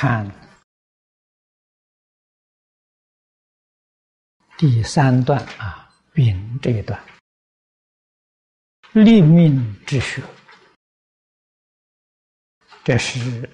[0.00, 0.24] 看。
[4.56, 6.98] 第三段啊，丙这一段，
[8.92, 10.22] 立命之学，
[12.82, 13.46] 这是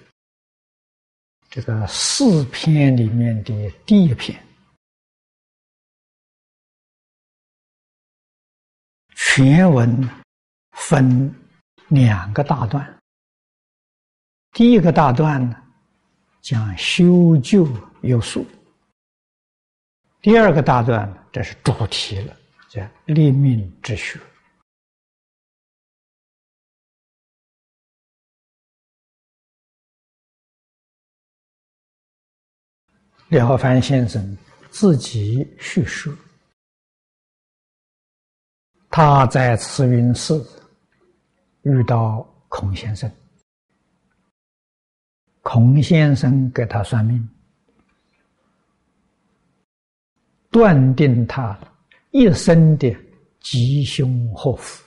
[1.50, 4.40] 这个四篇里面的第一篇，
[9.16, 10.08] 全文
[10.70, 11.34] 分
[11.88, 13.02] 两个大段，
[14.52, 15.65] 第一个大段呢。
[16.46, 17.66] 讲修旧
[18.02, 18.46] 有术，
[20.22, 22.36] 第二个大段这是主题了，
[22.68, 24.20] 叫立命之学。
[33.26, 34.38] 廖凡先生
[34.70, 36.16] 自己叙述，
[38.88, 40.48] 他在慈云寺
[41.62, 43.12] 遇到孔先生。
[45.48, 47.30] 孔先生给他算命，
[50.50, 51.56] 断定他
[52.10, 52.92] 一生的
[53.38, 54.84] 吉凶祸福。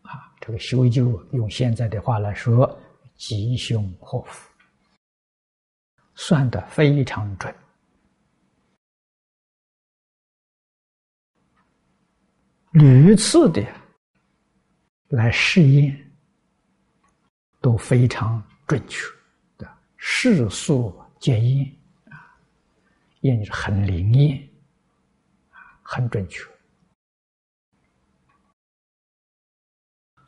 [0.00, 2.80] 啊，这个修就用现在的话来说，
[3.16, 4.50] 吉凶祸福
[6.14, 7.54] 算得非常准。
[12.72, 13.62] 屡次的
[15.08, 16.10] 来试验，
[17.60, 19.06] 都非常准确。
[20.00, 21.76] 世俗检验
[22.08, 22.38] 啊，
[23.22, 24.48] 验是很灵验，
[25.82, 26.42] 很准确。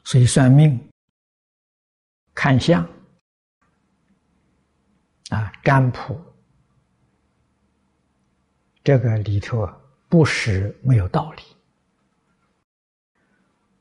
[0.04, 0.78] 所以算命、
[2.34, 2.84] 看相
[5.30, 6.20] 啊、占卜，
[8.82, 9.66] 这个里头
[10.09, 11.42] 不是没有道理，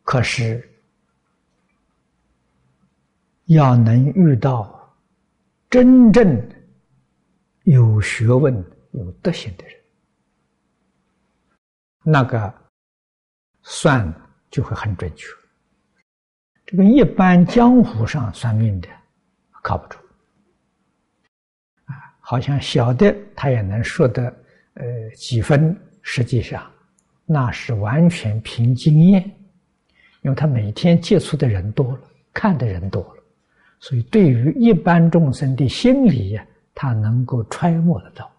[0.04, 0.72] 可是
[3.46, 4.79] 要能遇到。
[5.70, 6.50] 真正
[7.64, 8.54] 有学问、
[8.92, 9.76] 有德行的人，
[12.04, 12.52] 那个
[13.62, 14.12] 算
[14.50, 15.28] 就会很准确。
[16.66, 18.88] 这个一般江湖上算命的
[19.62, 20.00] 靠不住
[21.86, 24.24] 啊，好像小的他也能说的
[24.74, 26.72] 呃几分，实际上
[27.26, 29.24] 那是完全凭经验，
[30.24, 32.02] 因为他每天接触的人多了，
[32.34, 33.19] 看的人多了。
[33.82, 36.46] 所以，对于一般众生的心理呀，
[36.76, 38.30] 他能够揣摩得到。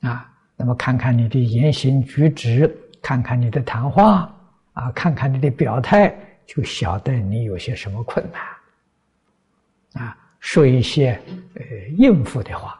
[0.00, 2.68] 啊，那么看看你的言行举止，
[3.00, 4.30] 看看你的谈话，
[4.74, 6.14] 啊，看看你的表态，
[6.44, 10.04] 就晓得你有些什么困难。
[10.04, 11.18] 啊，说一些
[11.54, 11.62] 呃
[11.96, 12.78] 应付的话，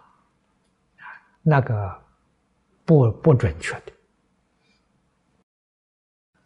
[0.98, 1.04] 啊，
[1.43, 1.98] 那个
[2.84, 3.93] 不不准确的。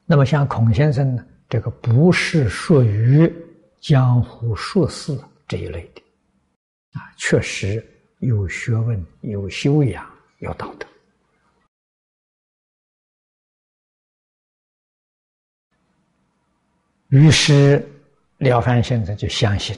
[0.06, 3.32] 那么像孔先生呢，这个不是属于。
[3.80, 5.18] 江湖术士
[5.48, 6.02] 这一类的，
[6.92, 7.84] 啊，确实
[8.18, 10.08] 有学问、有修养、
[10.38, 10.86] 有道德。
[17.08, 17.84] 于是
[18.36, 19.76] 廖凡先生就相信，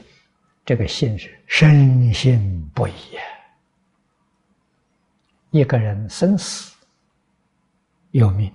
[0.65, 2.93] 这个信是深信不疑。
[5.51, 6.75] 一个人生死
[8.11, 8.53] 有命，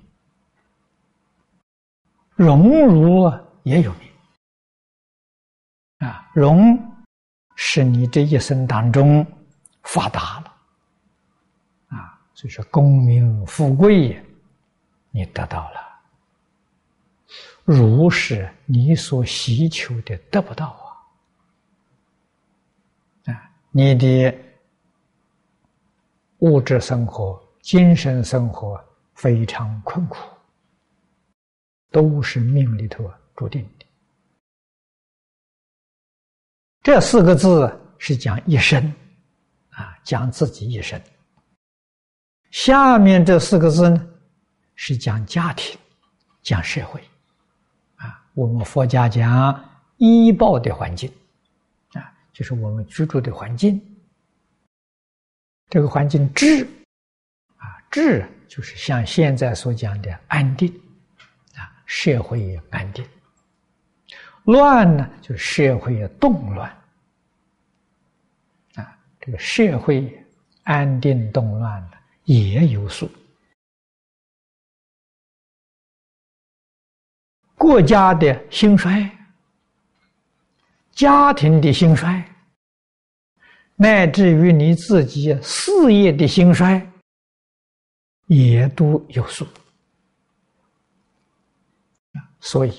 [2.35, 3.31] 荣辱
[3.63, 4.06] 也有命。
[5.99, 6.77] 啊，荣
[7.55, 9.25] 是你这一生当中
[9.83, 10.53] 发达了，
[11.87, 14.23] 啊，所以说功名富贵
[15.09, 15.79] 你得到了；
[17.63, 20.67] 如是你所希求的得不到
[23.25, 24.37] 啊，啊，你的
[26.39, 28.79] 物质生活、精神生活
[29.15, 30.17] 非常困苦，
[31.89, 33.67] 都是命里头注定。
[36.87, 38.81] 这四个字是讲一生，
[39.71, 40.97] 啊，讲自己一生。
[42.49, 44.07] 下面这四个字呢，
[44.73, 45.77] 是讲家庭，
[46.41, 47.01] 讲社会，
[47.97, 49.61] 啊，我们佛家讲
[49.97, 51.11] 医报的环境，
[51.91, 53.77] 啊，就是我们居住的环境。
[55.69, 56.63] 这个环境治，
[57.57, 60.73] 啊，治就是像现在所讲的安定，
[61.53, 63.05] 啊，社会也安定。
[64.45, 66.73] 乱呢，就是社会也动乱。
[69.27, 70.25] 这个社会
[70.63, 73.11] 安定动乱的也有数，
[77.57, 79.11] 国家的兴衰、
[80.91, 82.23] 家庭的兴衰，
[83.75, 86.89] 乃至于你自己事业的兴衰，
[88.27, 89.45] 也都有数。
[92.39, 92.71] 所以，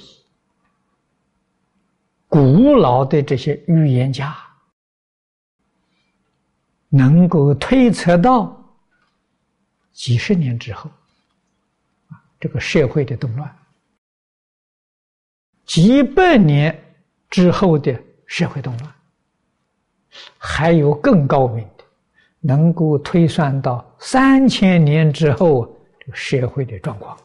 [2.26, 4.47] 古老的这些预言家。
[6.88, 8.54] 能够推测到
[9.92, 10.90] 几十年之后，
[12.08, 13.56] 啊，这个社会的动乱，
[15.64, 16.76] 几百年
[17.28, 18.94] 之后的社会动乱，
[20.38, 21.84] 还有更高明的，
[22.40, 25.66] 能够推算到三千年之后
[26.00, 27.18] 这个社会的状况。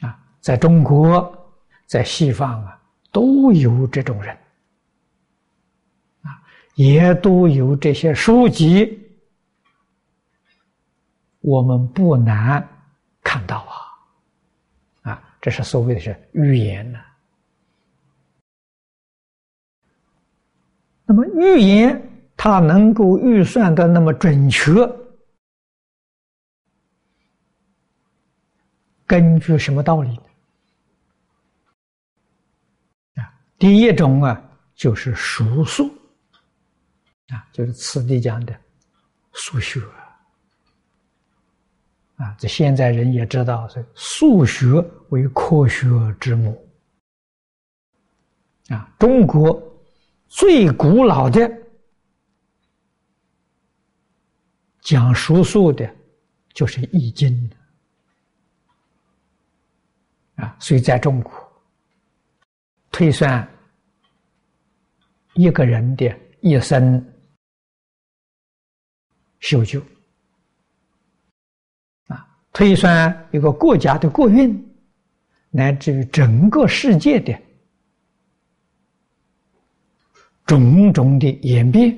[0.00, 1.32] 啊，在中国，
[1.86, 2.82] 在西方啊，
[3.12, 4.36] 都有这种人。
[6.74, 9.00] 也都有这些书籍，
[11.40, 12.68] 我们不难
[13.22, 13.58] 看到
[15.02, 16.98] 啊，啊，这是所谓的是预言呢。
[21.06, 22.02] 那么预言
[22.36, 24.72] 它能够预算的那么准确，
[29.06, 30.22] 根据什么道理呢？
[33.22, 34.42] 啊，第一种啊，
[34.74, 35.88] 就是数数。
[37.28, 38.54] 啊，就是此地讲的
[39.32, 39.80] 数学
[42.16, 44.66] 啊，这现在人也知道，是数学
[45.08, 45.86] 为科学
[46.20, 46.68] 之母
[48.68, 48.94] 啊。
[48.98, 49.58] 中国
[50.28, 51.50] 最古老的
[54.82, 55.90] 讲数数的，
[56.52, 57.32] 就是《易经》
[60.42, 60.54] 啊。
[60.60, 61.32] 所以在中国
[62.92, 63.48] 推算
[65.32, 67.02] 一个人的一生。
[69.44, 69.78] 修旧
[72.06, 74.74] 啊，推算一个国家的国运，
[75.50, 77.38] 乃至于整个世界的
[80.46, 81.90] 种种的演变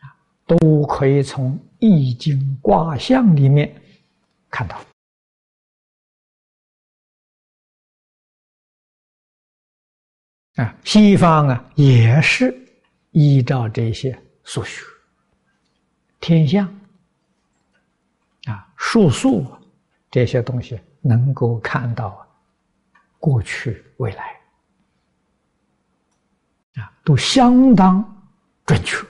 [0.00, 0.10] 啊，
[0.44, 3.72] 都可以从易经卦象里面
[4.50, 4.84] 看到
[10.56, 10.76] 啊。
[10.84, 12.52] 西方啊，也是
[13.12, 14.82] 依照这些数学。
[16.26, 16.66] 天象
[18.46, 19.46] 啊，数数
[20.10, 22.26] 这些东西能够看到
[23.20, 24.34] 过去未来
[26.74, 28.04] 啊，都相当
[28.64, 29.06] 准确。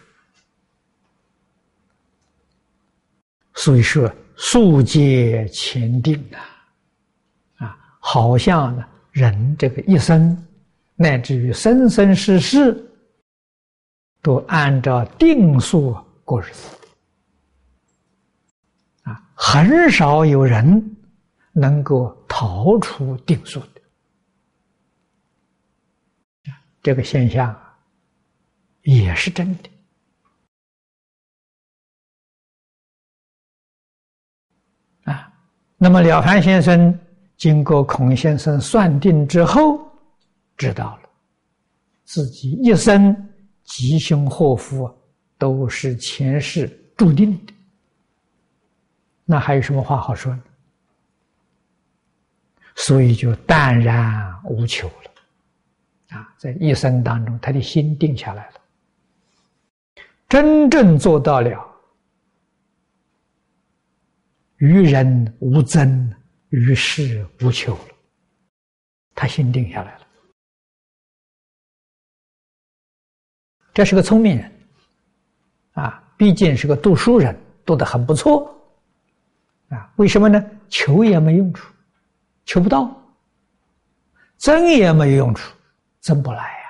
[3.55, 10.37] 所以说，数皆前定啊，啊，好像呢，人这个一生，
[10.97, 12.87] 乃至于生生世世，
[14.21, 16.77] 都按照定数过日子。
[19.39, 20.97] 很少有人
[21.53, 23.83] 能够逃出定数的，
[26.83, 27.55] 这个现象
[28.83, 29.69] 也是真的
[35.05, 35.31] 啊。
[35.77, 36.99] 那么了凡先生
[37.37, 39.87] 经过孔先生算定之后，
[40.57, 41.09] 知道了
[42.05, 43.15] 自己一生
[43.65, 44.91] 吉凶祸福
[45.37, 46.67] 都是前世
[46.97, 47.53] 注定的。
[49.29, 50.43] 那还有什么话好说呢？
[52.77, 58.61] 所以就淡然无求了，啊，在一生当中，他的心定下来了，
[60.29, 61.75] 真正做到了
[64.59, 66.15] 于人无憎，
[66.51, 67.89] 于事无求了，
[69.15, 70.07] 他心定下来了。
[73.73, 74.53] 这是个聪明人，
[75.73, 78.53] 啊，毕竟是个读书人，读得很不错。
[79.69, 80.45] 啊，为什么呢？
[80.69, 81.73] 求也没用处，
[82.45, 82.89] 求不到；
[84.39, 85.53] 争也没用处，
[86.01, 86.67] 争不来呀。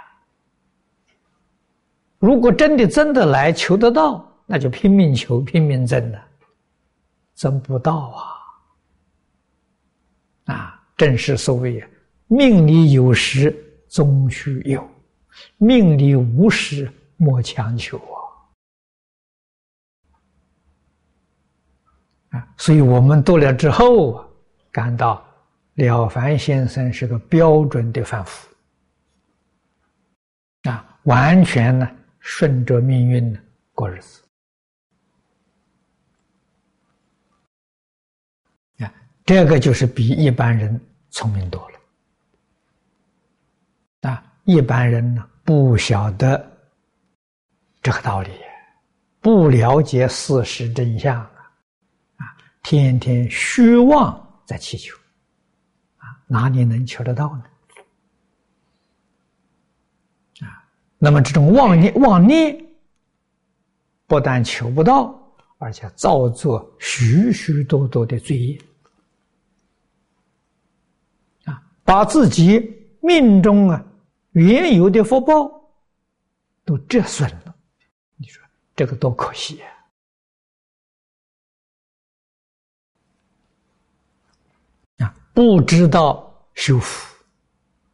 [2.18, 6.26] 如果真的争得来，求得到，那就拼命求，拼命争了，
[7.34, 8.08] 争不到
[10.46, 10.54] 啊！
[10.54, 11.84] 啊，正是所谓
[12.28, 13.54] “命里有时
[13.88, 14.88] 终须有，
[15.58, 18.15] 命里无时莫强求”啊。
[22.30, 24.26] 啊所以我们读了之后啊，
[24.72, 25.24] 感到
[25.74, 28.48] 了凡先生是个标准的凡夫
[30.62, 33.38] 啊，完全呢顺着命运呢
[33.72, 34.20] 过日子
[38.78, 38.92] 啊，
[39.24, 40.80] 这个就是比一般人
[41.10, 41.78] 聪明多了
[44.10, 46.44] 啊，一般人呢不晓得
[47.82, 48.30] 这个道理，
[49.20, 51.24] 不了解事实真相。
[52.68, 54.96] 天天虚妄在祈求，
[55.98, 57.44] 啊，哪里能求得到呢？
[60.44, 60.66] 啊，
[60.98, 62.60] 那么这种妄念妄念，
[64.08, 65.16] 不但求不到，
[65.58, 68.58] 而且造作许许多多的罪业，
[71.44, 72.58] 啊，把自己
[73.00, 73.86] 命中啊
[74.32, 75.48] 原有的福报
[76.64, 77.54] 都折损了，
[78.16, 78.42] 你说
[78.74, 79.66] 这个多可惜呀！
[79.68, 79.75] 啊，
[85.36, 87.14] 不知道修福，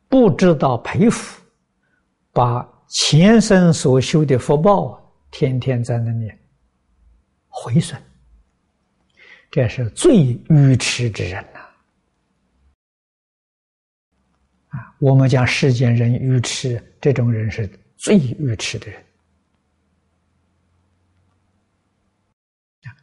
[0.08, 1.42] 不知道培福，
[2.30, 6.30] 把前生所修的福报，天天在那里
[7.48, 8.00] 毁损，
[9.50, 11.58] 这是最愚痴之人呐！
[14.68, 19.04] 啊，我们讲世间人愚痴，这种人是最愚痴的人。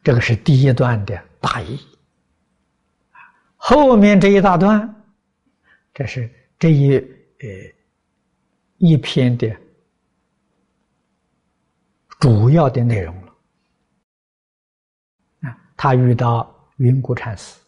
[0.02, 1.78] 这个是第一段的大意。
[3.62, 4.96] 后面这一大段，
[5.94, 7.48] 这是这一呃
[8.78, 9.54] 一篇的
[12.22, 13.36] 主要的内容了。
[15.42, 17.60] 啊，他遇到云谷禅师，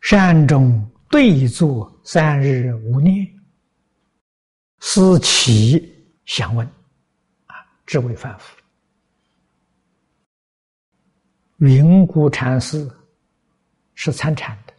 [0.00, 3.24] 山中对坐三日无念，
[4.80, 5.80] 思其
[6.24, 6.66] 想问，
[7.46, 7.54] 啊，
[7.86, 8.56] 只为凡夫。
[11.58, 12.90] 云谷禅师。
[14.00, 14.72] 是参禅的，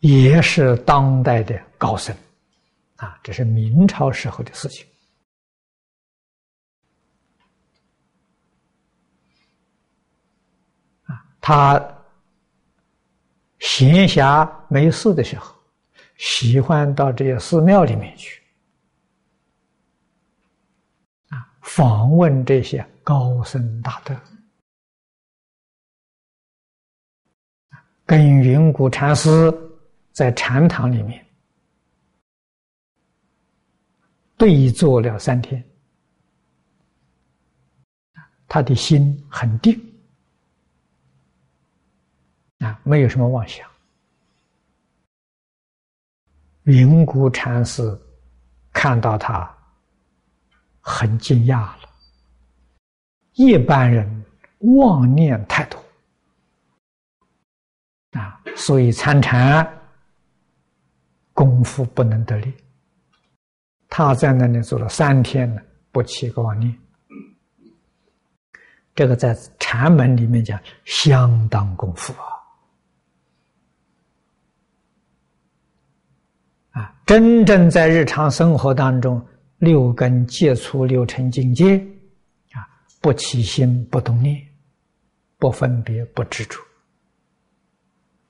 [0.00, 2.12] 也是当代的高僧，
[2.96, 4.84] 啊，这是明朝时候的事情。
[11.04, 11.80] 啊，他
[13.60, 15.54] 闲暇没事的时候，
[16.16, 18.42] 喜欢到这些寺庙里面去，
[21.28, 24.12] 啊，访问这些高僧大德。
[28.06, 29.52] 跟云谷禅师
[30.12, 31.24] 在禅堂里面
[34.36, 35.64] 对坐了三天，
[38.46, 39.78] 他的心很定
[42.58, 43.68] 啊，没有什么妄想。
[46.64, 47.82] 云谷禅师
[48.72, 49.54] 看到他
[50.80, 51.88] 很惊讶了，
[53.32, 54.24] 一般人
[54.76, 55.83] 妄念太多。
[58.14, 59.68] 啊，所以参禅
[61.32, 62.52] 功夫不能得力。
[63.88, 65.60] 他在那里做了三天呢，
[65.92, 66.74] 不起个妄念。
[68.94, 72.14] 这个在禅门里面讲相当功夫
[76.72, 76.80] 啊！
[76.80, 79.20] 啊，真正在日常生活当中，
[79.58, 81.76] 六根接触六尘境界，
[82.52, 82.62] 啊，
[83.00, 84.40] 不起心，不动念，
[85.38, 86.63] 不分别，不执着。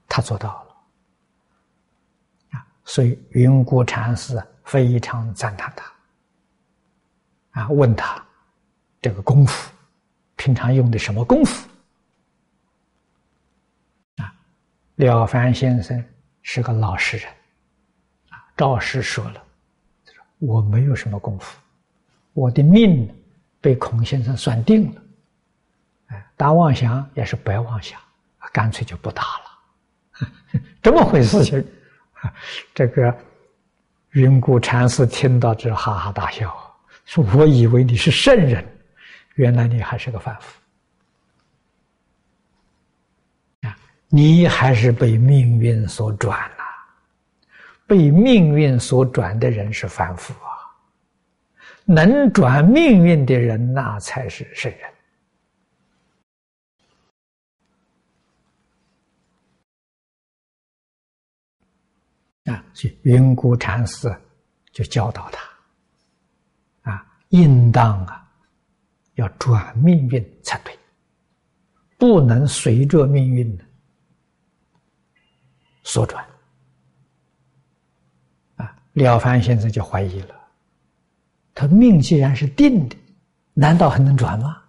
[0.08, 8.25] 他做到了啊，所以云谷禅师非常赞叹他啊，问他
[9.00, 9.73] 这个功夫
[10.37, 11.68] 平常用的什么功夫
[14.16, 14.34] 啊？
[14.96, 16.04] 了凡先生
[16.42, 17.32] 是个老实人
[18.30, 19.42] 啊，赵师说了，
[20.38, 21.58] 我没有什么功夫，
[22.32, 23.12] 我的命
[23.61, 25.02] 被孔先生算定了，
[26.08, 28.00] 哎，打妄想也是白妄想，
[28.52, 29.43] 干脆就不打了。
[30.83, 31.64] 这么回事情，
[32.75, 33.16] 这个
[34.11, 36.54] 云谷禅师听到这哈哈大笑，
[37.04, 38.64] 说：“我以为你是圣人，
[39.35, 40.61] 原来你还是个凡夫！
[44.09, 46.64] 你还是被命运所转了，
[47.87, 50.49] 被命运所转的人是凡夫啊，
[51.85, 54.88] 能转命运的人那才是圣人。”
[62.44, 64.14] 啊，所以云谷禅师
[64.70, 68.30] 就教导他，啊，应当啊，
[69.14, 70.78] 要转命运才对，
[71.96, 73.64] 不能随着命运的
[75.82, 76.22] 所转。
[78.56, 80.34] 啊，了凡先生就怀疑了，
[81.54, 82.96] 他命既然是定的，
[83.54, 84.62] 难道还能转吗？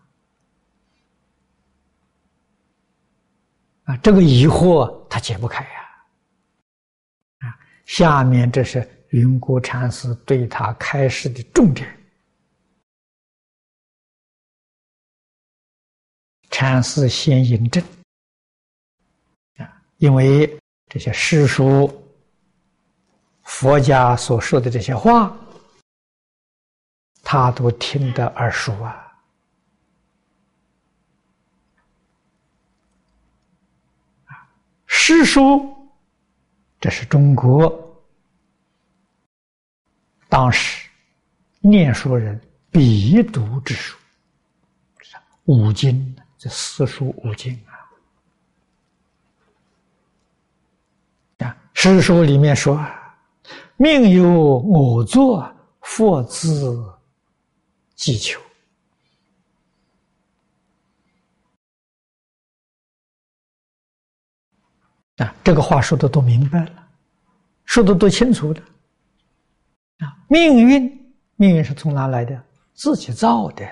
[3.83, 5.67] 啊，这个疑惑他解不开。
[7.85, 11.87] 下面这是云谷禅师对他开示的重点。
[16.49, 17.83] 禅师先引证
[19.57, 21.91] 啊，因为这些诗书、
[23.43, 25.37] 佛家所说的这些话，
[27.23, 29.01] 他都听得耳熟啊。
[34.87, 35.74] 诗书。
[36.85, 37.99] 这是中国
[40.29, 40.87] 当时
[41.59, 42.39] 念书人
[42.69, 43.97] 必读之书，
[45.45, 47.73] 五经这四书五经啊。
[51.47, 52.79] 啊，诗书里面说，
[53.77, 55.51] 命由我作，
[55.81, 56.87] 佛自
[57.95, 58.39] 己求。
[65.17, 66.87] 啊，这个话说的多明白了，
[67.65, 68.61] 说的多清楚了。
[69.99, 72.43] 啊，命运，命运是从哪来的？
[72.73, 73.65] 自己造的，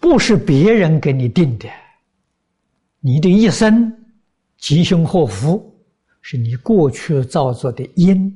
[0.00, 1.68] 不是别人给你定的。
[2.98, 3.96] 你的一生
[4.58, 5.72] 吉凶祸福，
[6.20, 8.32] 是你过去造作的因，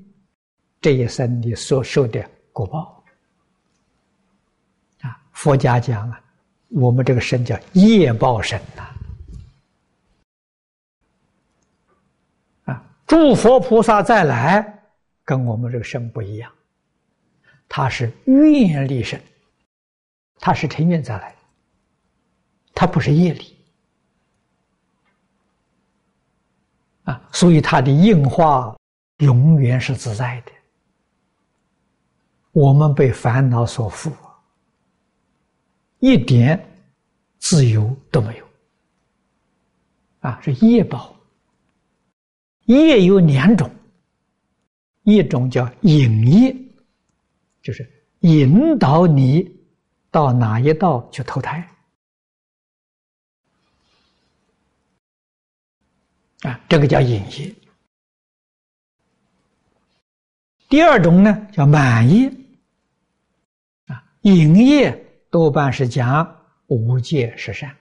[0.80, 3.04] 这一生你所受的果报。
[5.00, 6.20] 啊，佛家讲啊，
[6.68, 8.88] 我们这个生叫业报身呐。
[13.06, 14.82] 诸佛菩萨再来，
[15.24, 16.52] 跟我们这个身不一样，
[17.68, 19.20] 他是愿力身，
[20.40, 21.34] 他是成愿再来，
[22.74, 23.56] 他不是业力
[27.04, 28.76] 啊，所以他的应化
[29.18, 30.52] 永远是自在的。
[32.50, 34.12] 我们被烦恼所缚，
[36.00, 36.60] 一点
[37.38, 38.44] 自由都没有
[40.20, 41.15] 啊，是业报。
[42.66, 43.70] 业有两种，
[45.02, 46.54] 一种叫引业，
[47.62, 47.88] 就是
[48.20, 49.50] 引导你
[50.10, 51.68] 到哪一道去投胎
[56.42, 57.54] 啊，这个叫引业。
[60.68, 62.28] 第二种呢叫满业
[63.86, 64.92] 啊，引业
[65.30, 67.74] 多半是讲无戒十善。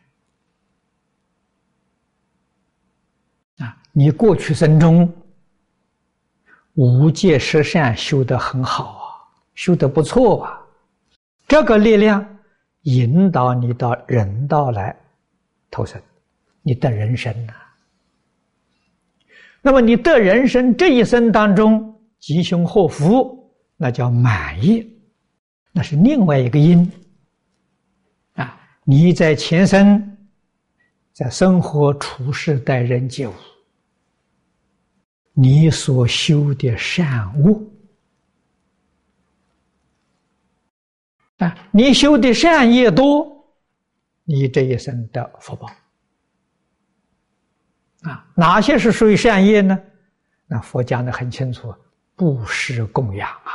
[3.98, 5.10] 你过去生中
[6.74, 9.08] 无戒十善修得很好啊，
[9.54, 10.60] 修得不错啊，
[11.48, 12.24] 这个力量
[12.82, 14.94] 引导你到人道来
[15.72, 16.02] 投生，
[16.62, 17.54] 你得人生呐。
[19.62, 24.86] 那么你得人生这一生当中吉凶祸福，那叫满意，
[25.72, 26.92] 那是另外一个因
[28.34, 28.60] 啊。
[28.84, 30.18] 你在前生
[31.14, 33.34] 在生活处事待人接物。
[35.38, 37.62] 你所修的善恶
[41.38, 43.46] 啊，你修的善业多，
[44.24, 45.70] 你这一生的福报
[48.04, 49.78] 啊，哪些是属于善业呢？
[50.48, 51.76] 那佛讲的很清楚，
[52.16, 53.52] 布施供养啊，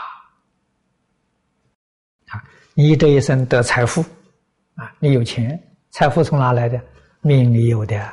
[2.28, 4.04] 啊，你这一生得财富
[4.74, 5.58] 啊，你有钱，
[5.90, 6.78] 财富从哪来的？
[7.22, 8.12] 命里有的，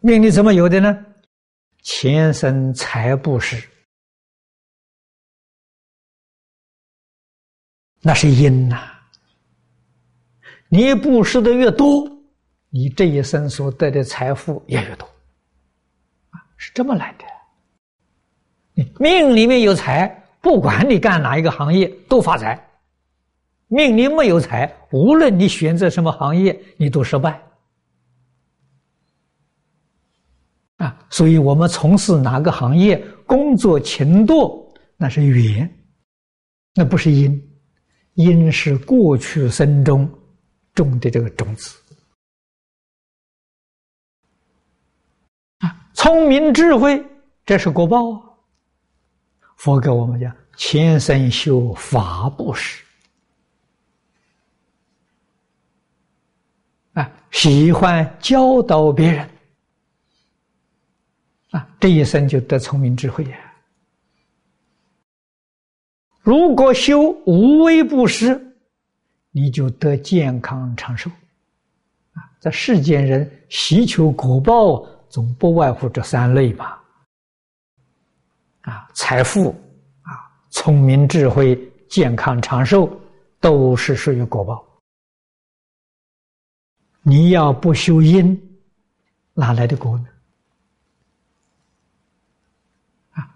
[0.00, 1.04] 命里怎么有的呢？
[1.82, 3.68] 前生财布施，
[8.00, 8.94] 那是因呐。
[10.68, 12.06] 你布施的越多，
[12.68, 15.06] 你这一生所得的财富也越多，
[16.30, 17.24] 啊，是这么来的。
[19.00, 20.06] 命里面有财，
[20.42, 22.54] 不管你干哪一个行业都发财；
[23.68, 27.42] 命里没有财，无论你选择什么行业，你都失败。
[30.78, 34.64] 啊，所以我们从事哪个行业，工作勤惰，
[34.96, 35.68] 那是缘，
[36.74, 37.40] 那不是因，
[38.14, 40.08] 因是过去生中
[40.74, 41.76] 种的这个种子。
[45.58, 47.04] 啊，聪明智慧，
[47.44, 48.24] 这是果报。
[49.56, 52.84] 佛给我们讲，前生修法布施，
[56.92, 59.28] 啊，喜欢教导别人。
[61.50, 63.38] 啊，这一生就得聪明智慧呀！
[66.20, 68.38] 如果修无为布施，
[69.30, 71.10] 你就得健康长寿。
[72.12, 76.84] 啊，在世间人祈求果报，总不外乎这三类吧？
[78.62, 79.48] 啊，财富
[80.02, 80.12] 啊，
[80.50, 81.58] 聪明智慧，
[81.88, 82.90] 健康长寿，
[83.40, 84.62] 都是属于果报。
[87.00, 88.38] 你要不修因，
[89.32, 90.06] 哪来的果呢？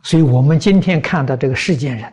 [0.03, 2.12] 所以，我们今天看到这个世间人，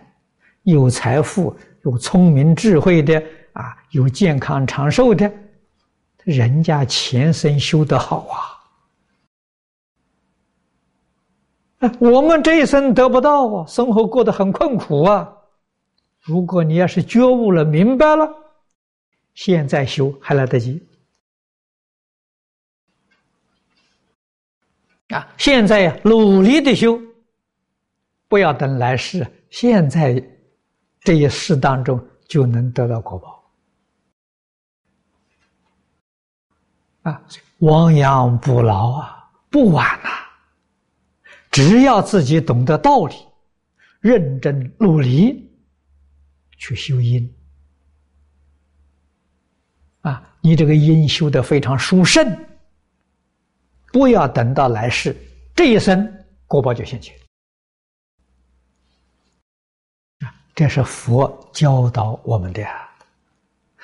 [0.64, 3.22] 有财富、有聪明智慧的
[3.54, 5.32] 啊，有健康长寿的，
[6.24, 8.28] 人家前生修得好
[11.80, 11.92] 啊！
[12.00, 15.32] 我们这一生得不到啊，生活过得很困苦啊。
[16.22, 18.30] 如果你要是觉悟了、明白了，
[19.34, 20.86] 现在修还来得及
[25.10, 25.28] 啊！
[25.38, 27.00] 现在呀，努力的修。
[28.30, 30.24] 不要等来世，现在
[31.02, 33.52] 这一世当中就能得到果报
[37.02, 37.22] 啊！
[37.60, 40.10] 亡羊补牢啊，不晚呐！
[41.52, 43.16] 只要自己懂得道理，
[44.00, 45.52] 认真努力
[46.58, 47.28] 去修因，
[50.02, 52.24] 啊，你这个因修的非常殊胜，
[53.92, 55.16] 不要等到来世，
[55.56, 57.18] 这一生果报就现前。
[60.20, 62.62] 啊，这是佛教导我们的，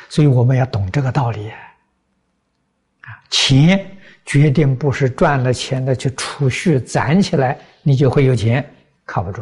[0.09, 1.49] 所以我们要懂这个道理。
[1.49, 3.89] 啊，钱。
[4.25, 8.67] 决定不是赚了钱的去储蓄攒起来，你就会有钱，
[9.05, 9.41] 靠不住。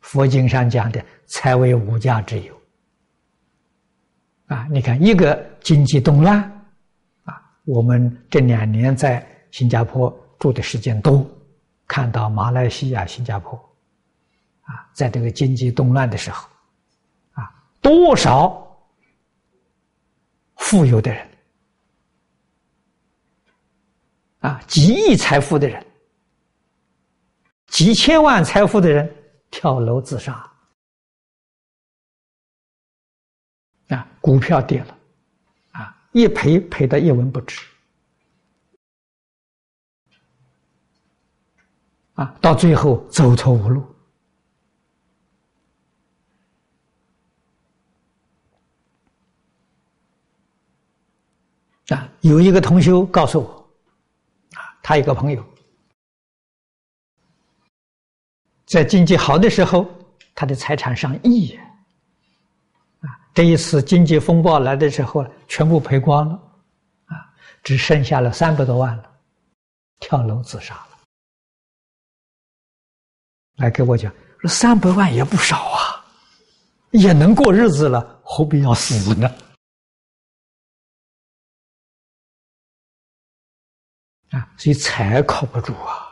[0.00, 2.60] 佛经上讲的“财为无价之有”，
[4.48, 6.40] 啊，你看一个经济动乱，
[7.26, 11.24] 啊，我们这两年在新加坡住的时间多，
[11.86, 13.56] 看到马来西亚、新加坡，
[14.68, 16.48] 啊，在这个经济动乱的时候，
[17.32, 17.50] 啊，
[17.80, 18.54] 多少
[20.56, 21.26] 富有的人。
[24.40, 25.84] 啊，几亿财富的人，
[27.66, 29.12] 几千万财富的人
[29.50, 30.48] 跳楼自杀，
[33.88, 34.96] 啊，股票跌了，
[35.72, 37.66] 啊，一赔赔的一文不值，
[42.14, 43.84] 啊，到最后走投无路，
[51.88, 53.48] 啊，有一个同学告诉我。
[54.56, 55.44] 啊他一个朋友，
[58.64, 59.86] 在经济好的时候，
[60.34, 61.54] 他的财产上亿，
[63.00, 66.34] 啊，这一次经济风暴来的时候，全部赔光了，
[67.04, 67.28] 啊，
[67.62, 69.10] 只剩下了三百多万了，
[70.00, 70.98] 跳楼自杀了。
[73.56, 76.02] 来给我讲，说三百万也不少啊，
[76.92, 79.30] 也能过日子了，何必要死呢？
[84.30, 86.04] 啊，所以财靠不住啊！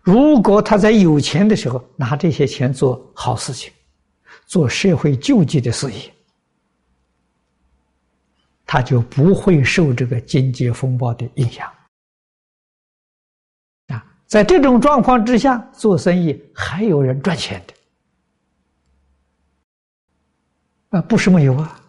[0.00, 3.72] 如果他在有钱的时候拿这些钱做好事情，
[4.46, 6.14] 做社会救济的事业，
[8.64, 11.68] 他就不会受这个经济风暴的影响。
[13.88, 17.74] 啊，在这种状况之下做生意还有人赚钱的，
[20.98, 21.80] 啊，不是没有啊。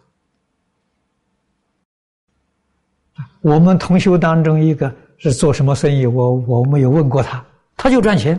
[3.40, 6.06] 我们同修当中一个是做什么生意？
[6.06, 7.44] 我我没有问过他，
[7.76, 8.38] 他就赚钱，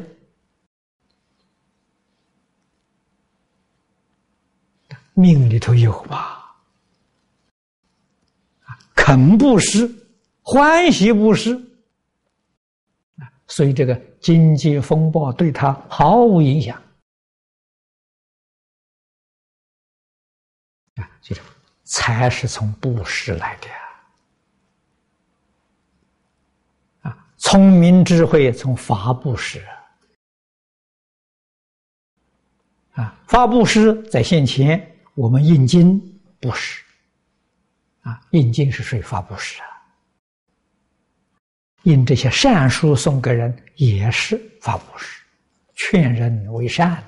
[5.14, 6.56] 命里头有吧？
[8.96, 9.92] 肯布施，
[10.44, 11.60] 欢喜布施，
[13.48, 16.80] 所以这个经济风暴对他毫无影响。
[20.96, 21.42] 啊，就是
[21.84, 23.68] 财是从布施来的。
[27.42, 29.60] 聪明智慧从法布施。
[32.94, 36.00] 啊，法布施在现前，我们印经
[36.40, 36.84] 布施。
[38.02, 39.60] 啊，印经是属于法布施。
[39.62, 39.68] 啊，
[41.84, 45.22] 印这些善书送给人也是法布施，
[45.74, 47.04] 劝人为善。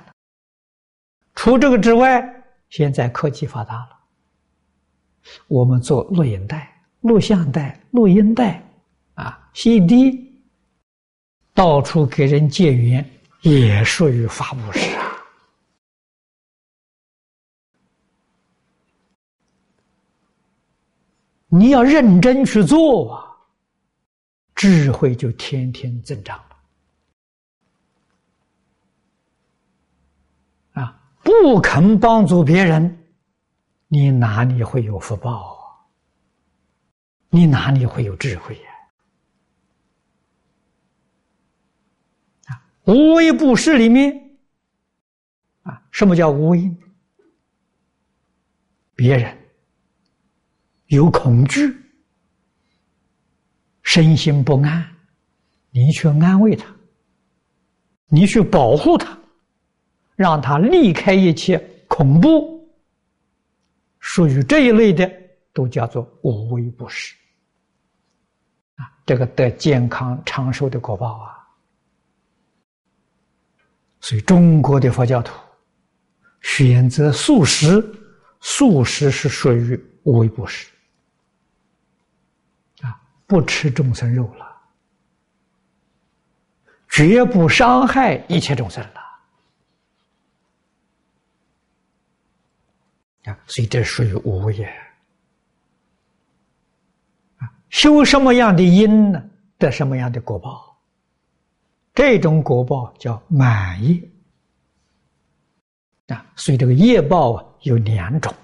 [1.36, 2.22] 除这个之外，
[2.70, 3.90] 现在科技发达了，
[5.46, 8.60] 我们做录影带、录像带、录音带
[9.54, 10.22] ，CD。
[11.56, 13.08] 到处给人借缘，
[13.42, 15.06] 也属于法布施啊！
[21.46, 23.22] 你要认真去做啊，
[24.56, 26.56] 智慧就天天增长了。
[30.82, 32.98] 啊，不肯帮助别人，
[33.86, 35.86] 你哪里会有福报啊？
[37.30, 38.73] 你哪里会有智慧呀？
[42.84, 44.36] 无为不施里面，
[45.62, 46.76] 啊，什么叫无为？
[48.94, 49.36] 别人
[50.86, 51.74] 有恐惧，
[53.82, 54.86] 身心不安，
[55.70, 56.66] 你去安慰他，
[58.06, 59.18] 你去保护他，
[60.14, 62.68] 让他离开一切恐怖，
[63.98, 65.10] 属于这一类的，
[65.52, 67.16] 都叫做无为不施。
[68.76, 71.43] 啊，这个得健康长寿的果报啊！
[74.04, 75.32] 所以，中国的佛教徒
[76.42, 77.82] 选择素食，
[78.38, 80.70] 素食是属于无为不食
[82.82, 84.44] 啊，不吃众生肉了，
[86.90, 89.00] 绝不伤害一切众生了
[93.32, 94.62] 啊，所以这属于无为
[97.38, 97.50] 啊。
[97.70, 99.30] 修什么样的因呢？
[99.56, 100.73] 得什么样的果报
[101.94, 104.02] 这种果报叫满业
[106.08, 108.34] 啊，所以这个业报啊有两种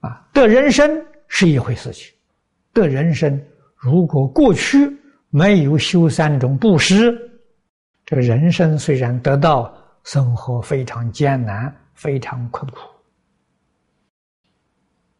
[0.00, 0.90] 啊，得人生
[1.28, 2.12] 是一回事情，
[2.72, 3.38] 得人生
[3.76, 4.90] 如果过去
[5.28, 7.12] 没有修三种布施，
[8.06, 9.70] 这个人生虽然得到，
[10.04, 12.78] 生活非常艰难，非常困苦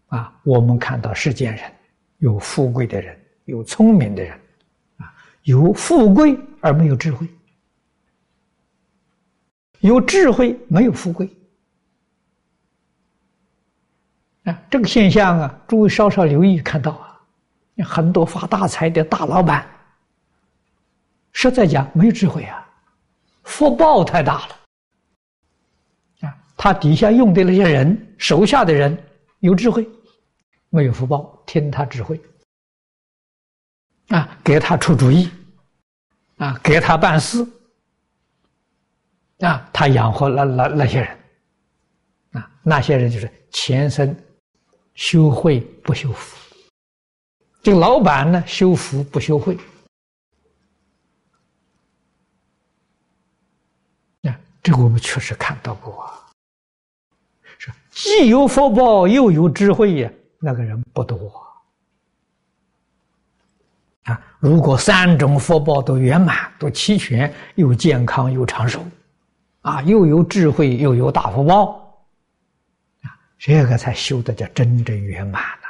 [0.07, 0.35] 啊。
[0.43, 1.71] 我们看到世间人
[2.16, 3.14] 有富贵的人，
[3.45, 4.39] 有聪明的人。
[5.42, 7.26] 有富贵而没有智慧，
[9.81, 11.29] 有智慧没有富贵
[14.44, 14.62] 啊！
[14.70, 17.20] 这个现象啊，诸位稍稍留意看到啊，
[17.85, 19.66] 很多发大财的大老板，
[21.33, 22.68] 实在讲没有智慧啊，
[23.42, 24.57] 福报太大了
[26.29, 26.37] 啊！
[26.57, 28.96] 他底下用的那些人，手下的人
[29.38, 29.88] 有智慧，
[30.68, 32.20] 没有福报，听他指挥。
[34.11, 35.31] 啊，给他出主意，
[36.38, 37.46] 啊，给他办事，
[39.38, 41.18] 啊，他养活那那那些人，
[42.33, 44.12] 啊，那些人就是前生
[44.94, 46.37] 修慧不修福，
[47.62, 49.57] 这个老板呢修福不修慧，
[54.23, 56.27] 啊，这个我们确实看到过啊，
[57.59, 61.46] 是既有福报又有智慧呀，那个人不多。
[64.40, 68.83] 如果三种福报都圆满、都齐全，又健康又长寿，
[69.61, 71.72] 啊，又有智慧又有大福报，
[73.03, 75.68] 啊，这个才修的叫真正圆满呐！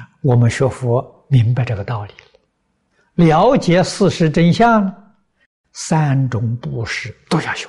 [0.00, 4.94] 啊，我们学佛明白这个道理了，了解事实真相，
[5.72, 7.68] 三种布施都要修。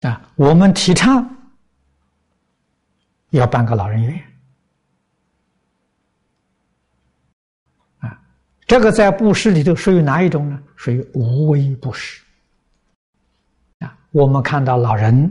[0.00, 1.28] 啊，我们提倡
[3.30, 4.24] 要办个老人院
[7.98, 8.18] 啊，
[8.66, 10.58] 这个在布施里头属于哪一种呢？
[10.74, 12.22] 属于无为布施
[13.80, 13.94] 啊。
[14.10, 15.30] 我们看到老人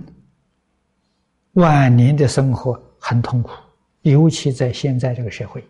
[1.53, 3.51] 晚年的生活很痛苦，
[4.03, 5.67] 尤其在现在这个社会，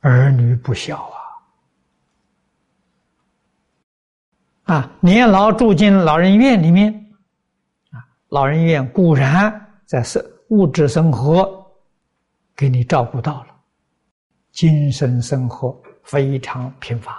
[0.00, 1.10] 儿女不孝
[4.66, 7.03] 啊，啊，年老住进老人院里面。
[8.34, 9.48] 老人院固然
[9.86, 11.64] 在生物质生活
[12.56, 13.54] 给你照顾到了，
[14.50, 17.12] 精神生活非常贫乏。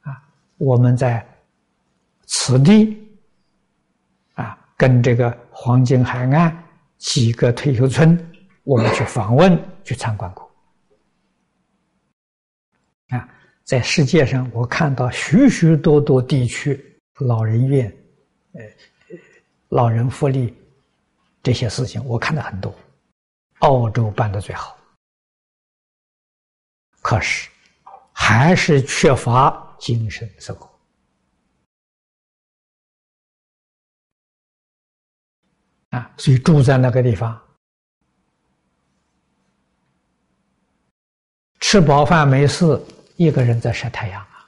[0.00, 0.20] 啊，
[0.58, 1.24] 我们在
[2.26, 3.08] 此地
[4.34, 6.64] 啊，跟这个黄金海岸
[6.98, 8.18] 几个退休村，
[8.64, 10.50] 我们去访问、去参观过。
[13.10, 13.28] 啊，
[13.62, 17.88] 在世界上，我看到许许多多地区老人院，
[18.54, 18.60] 呃。
[19.74, 20.56] 老人福利
[21.42, 22.72] 这些事情，我看的很多。
[23.58, 24.78] 澳洲办的最好，
[27.00, 27.50] 可是
[28.12, 30.70] 还是缺乏精神生活
[35.90, 36.14] 啊！
[36.18, 37.40] 所以住在那个地方，
[41.58, 42.80] 吃饱饭没事，
[43.16, 44.46] 一个人在晒太阳啊，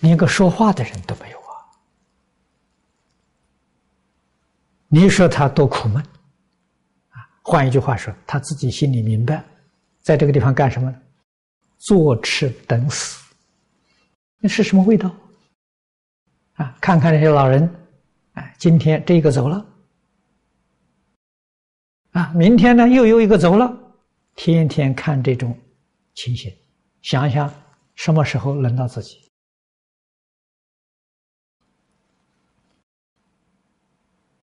[0.00, 1.37] 连个说话的人都没有。
[4.90, 6.02] 你说他多苦闷，
[7.10, 7.28] 啊！
[7.42, 9.44] 换一句话说，他自己心里明白，
[10.00, 10.98] 在这个地方干什么呢？
[11.76, 13.22] 坐吃等死，
[14.40, 15.14] 那是什么味道？
[16.54, 16.74] 啊！
[16.80, 17.70] 看看这些老人，
[18.32, 19.66] 哎，今天这个走了，
[22.12, 23.70] 啊，明天呢又有一个走了，
[24.36, 25.54] 天天看这种
[26.14, 26.50] 情形，
[27.02, 27.52] 想想
[27.94, 29.27] 什么时候轮到自己？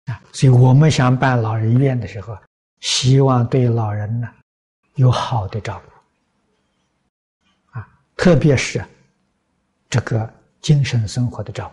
[0.09, 2.35] 啊，所以我们想办老人院的时候，
[2.81, 4.29] 希望对老人呢
[4.95, 8.83] 有好的照顾，啊，特别是
[9.91, 11.71] 这个精神生活的照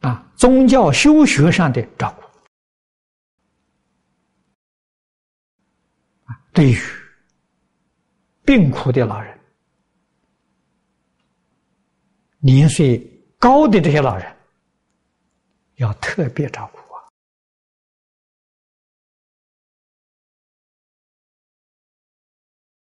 [0.00, 2.22] 顾，啊，宗教修学上的照顾，
[6.30, 6.78] 啊，对于
[8.44, 9.40] 病苦的老人、
[12.40, 12.98] 年岁
[13.38, 14.36] 高的这些老人。
[15.80, 16.78] 要特别照顾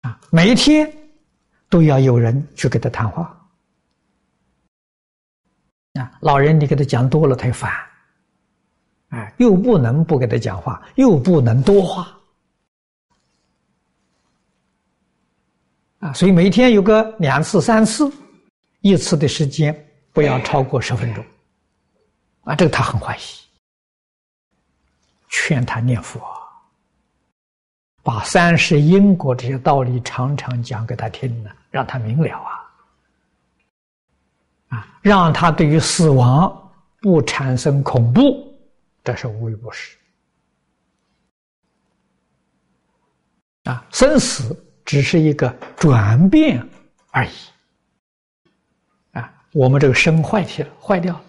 [0.01, 0.11] 啊！
[0.11, 0.91] 啊，每一天
[1.69, 3.23] 都要有人去跟他谈话
[5.93, 6.11] 啊。
[6.19, 7.71] 老人你给他讲多了，他烦，
[9.11, 12.19] 哎，又不能不给他讲话，又不能多话
[15.99, 16.11] 啊。
[16.11, 18.11] 所以每天有个两次、三次，
[18.81, 19.73] 一次的时间
[20.11, 21.25] 不要超过十分钟。
[22.43, 23.47] 啊，这个他很欢喜，
[25.29, 26.21] 劝他念佛，
[28.01, 32.71] 把三世因果这些道理常常讲给他听呢，让他明了啊，
[34.69, 36.71] 啊，让他对于死亡
[37.01, 38.57] 不产生恐怖，
[39.03, 39.95] 这是无微不至。
[43.65, 46.67] 啊，生死只是一个转变
[47.11, 47.31] 而已。
[49.11, 51.21] 啊，我们这个身坏掉了，坏掉了，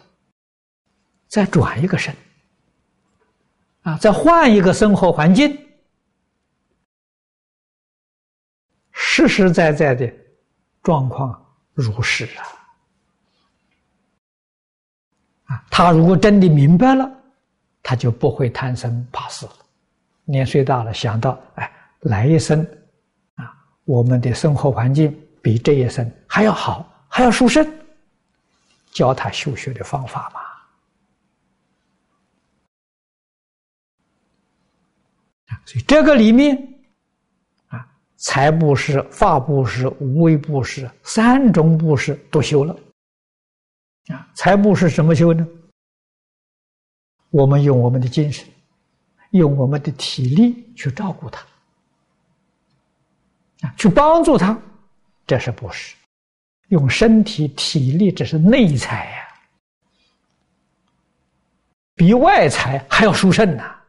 [1.31, 2.15] 再转一个身，
[3.83, 5.57] 啊，再换一个生活环境，
[8.91, 10.13] 实实在在的
[10.83, 12.43] 状况如是啊。
[15.45, 17.11] 啊，他如果真的明白了，
[17.83, 19.53] 他就不会贪生怕死了。
[20.25, 21.73] 年岁大了，想到哎。
[22.05, 22.67] 来一生，
[23.35, 27.71] 啊，我们的生活环境比这一生还要好，还要殊胜，
[28.91, 30.41] 教他修学的方法嘛。
[35.65, 36.57] 所以这个里面，
[37.69, 37.87] 啊，
[38.17, 42.77] 财布施、法布施、无为布施三种布施都修了。
[44.09, 45.47] 啊，财布施什么修呢？
[47.31, 48.47] 我们用我们的精神，
[49.31, 51.41] 用我们的体力去照顾他。
[53.63, 54.59] 啊，去帮助他，
[55.27, 55.95] 这是不是？
[56.69, 59.29] 用身体体力，这是内财呀，
[61.97, 63.63] 比外财还要殊胜呐！
[63.65, 63.80] 啊，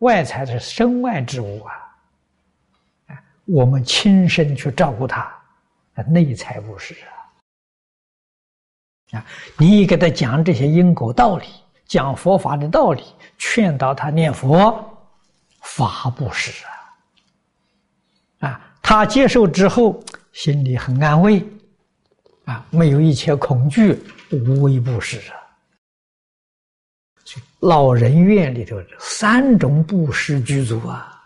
[0.00, 1.72] 外财是身外之物啊，
[3.46, 5.32] 我们亲身去照顾他，
[6.08, 7.08] 内财不是啊。
[9.18, 9.26] 啊，
[9.58, 11.46] 你给他讲这些因果道理，
[11.86, 13.02] 讲佛法的道理，
[13.38, 14.72] 劝导他念佛，
[15.62, 18.48] 法不是啊。
[18.48, 21.44] 啊，他接受之后，心里很安慰，
[22.44, 25.39] 啊，没有一切恐惧，无微不至啊。
[27.60, 31.22] 老人院里头三种布施居住啊，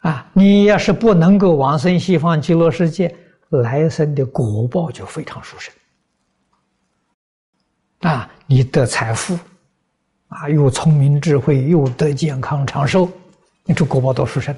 [0.00, 3.14] 啊，你要是不能够往生西方极乐世界，
[3.50, 5.74] 来生的果报就非常殊胜。
[8.00, 9.38] 啊，你得财富，
[10.28, 13.10] 啊，又聪明智慧，又得健康长寿。
[13.64, 14.54] 你这果报多殊胜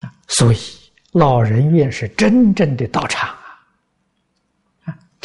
[0.00, 0.10] 呐！
[0.28, 0.58] 所以
[1.12, 3.36] 老人院是真正的道场！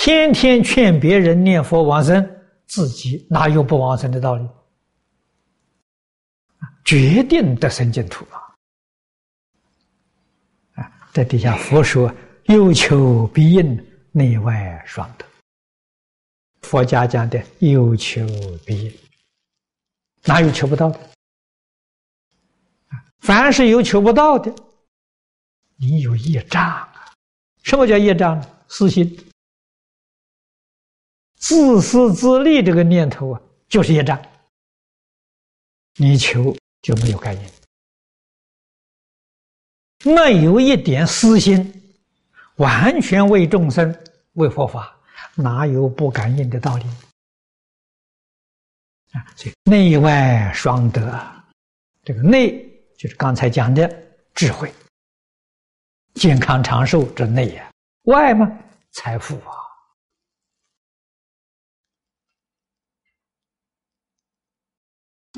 [0.02, 2.26] 天天劝别人念佛往生，
[2.68, 4.48] 自己哪有不往生的道理？
[6.86, 8.40] 决定得生净土啊！
[10.76, 12.10] 啊，在底下佛说
[12.48, 13.78] ：“有求必应，
[14.14, 15.26] 内外双得。”
[16.64, 18.26] 佛家讲的“有求
[18.66, 18.94] 必应”。
[20.24, 21.00] 哪有求不到的？
[23.20, 24.50] 凡是有求不到的，
[25.76, 27.12] 你有业障啊！
[27.64, 28.48] 什么叫业障呢？
[28.70, 29.06] 私心、
[31.40, 34.22] 自私自利这个念头啊，就是业障。
[35.96, 37.52] 你求就没有感应，
[40.16, 41.74] 没有一点私心，
[42.56, 43.98] 完全为众生、
[44.34, 44.96] 为佛法，
[45.36, 46.86] 哪有不感应的道理？
[49.12, 51.44] 啊，所以内外双得，
[52.04, 52.64] 这个内
[52.98, 53.92] 就是刚才讲的
[54.34, 54.72] 智慧、
[56.14, 57.70] 健康长寿，这内呀；
[58.04, 58.50] 外嘛，
[58.92, 59.69] 财富啊。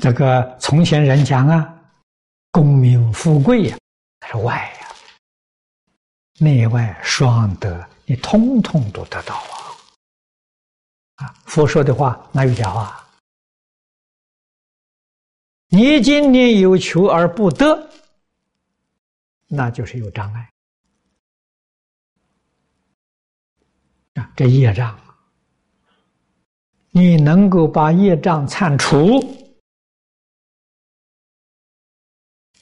[0.02, 1.74] 这个从前人讲啊，
[2.50, 3.78] 功名富贵呀，
[4.26, 4.88] 是外呀，
[6.40, 9.54] 内外双得，你通通都得到啊。
[11.24, 13.08] 啊，佛说的话哪有假话？
[15.68, 17.88] 你今天有求而不得，
[19.46, 20.50] 那就是有障碍
[24.14, 24.32] 啊！
[24.34, 24.98] 这业障，
[26.90, 29.20] 你能够把业障铲除，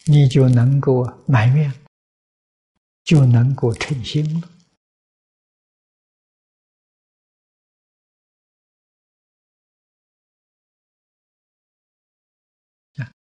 [0.07, 1.73] 你就能够埋怨，
[3.05, 4.51] 就能够称心了。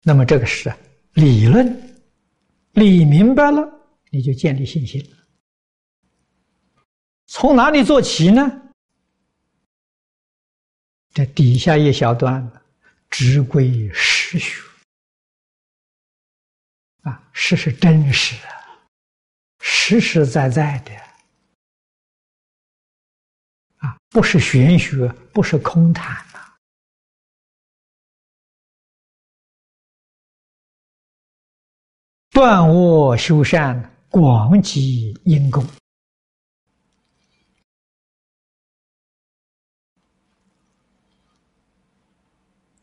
[0.04, 0.74] 那么这个是
[1.14, 1.64] 理论，
[2.72, 3.62] 理明白了，
[4.10, 5.16] 你就建立信心了。
[7.26, 8.60] 从哪里做起呢？
[11.14, 12.50] 这底下一小段，
[13.08, 14.60] 直归实学
[17.02, 18.36] 啊，事是真实，
[19.58, 20.94] 实实在在的
[23.78, 26.54] 啊，不是玄学，不是空谈呐。
[32.30, 35.66] 断恶修善，广积阴功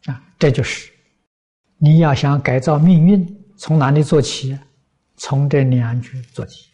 [0.08, 0.92] 啊，这就是
[1.78, 3.39] 你要想改造命运。
[3.60, 4.58] 从哪里做起？
[5.18, 6.72] 从这两句做起。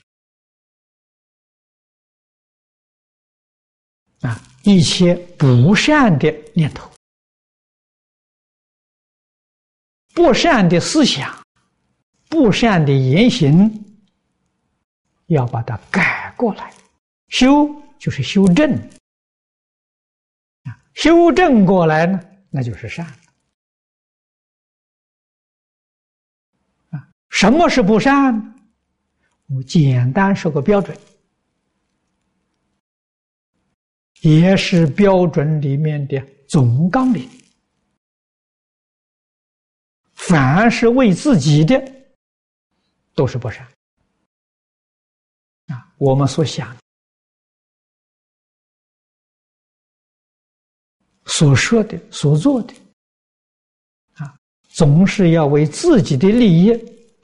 [4.22, 6.90] 啊，一切不善的念头、
[10.14, 11.44] 不善的思想、
[12.30, 13.70] 不善的言行，
[15.26, 16.72] 要把它改过来。
[17.30, 17.68] 修
[17.98, 18.72] 就是修正，
[20.64, 22.20] 啊，修正过来呢，
[22.52, 23.06] 那就是善。
[27.36, 28.34] 什么是不善？
[29.48, 30.98] 我简单说个标准，
[34.22, 36.18] 也是标准里面的
[36.48, 37.30] 总纲领。
[40.14, 41.76] 凡是为自己的，
[43.14, 43.68] 都是不善。
[45.68, 46.74] 啊，我们所想。
[51.26, 52.74] 所说的、所做的，
[54.14, 56.72] 啊，总是要为自己的利益，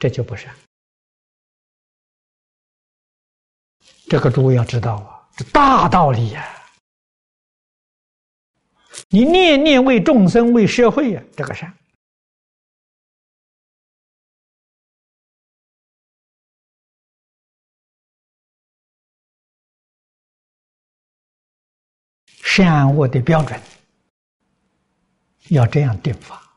[0.01, 0.51] 这就不善。
[4.09, 6.43] 这个诸位要知道啊，这大道理呀！
[9.09, 11.71] 你念念为众生、为社会呀，这个善。
[22.43, 23.61] 善恶的标准。
[25.49, 26.50] 要这样定法！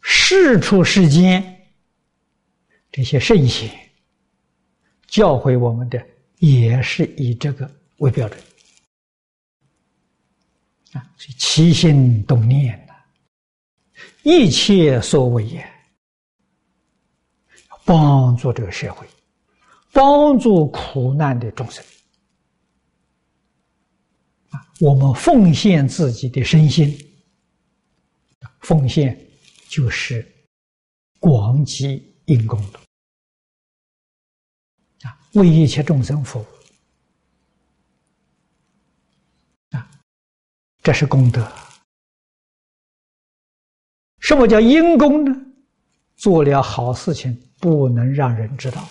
[0.00, 1.42] 世出世间
[2.90, 3.70] 这些圣贤
[5.06, 6.04] 教诲我们的，
[6.38, 8.40] 也是以这个为标准
[10.92, 11.02] 啊！
[11.16, 12.94] 所以起心动念呐，
[14.22, 15.68] 一切所为也，
[17.84, 19.06] 帮助这个社会，
[19.92, 21.84] 帮助苦难的众生。
[24.80, 26.98] 我们奉献自己的身心，
[28.60, 29.16] 奉献
[29.70, 30.26] 就是
[31.20, 32.80] 广积因功德
[35.08, 36.46] 啊，为一切众生服务
[39.70, 39.88] 啊，
[40.82, 41.48] 这是功德。
[44.18, 45.32] 什么叫因功呢？
[46.16, 48.88] 做了好事情不能让人知道。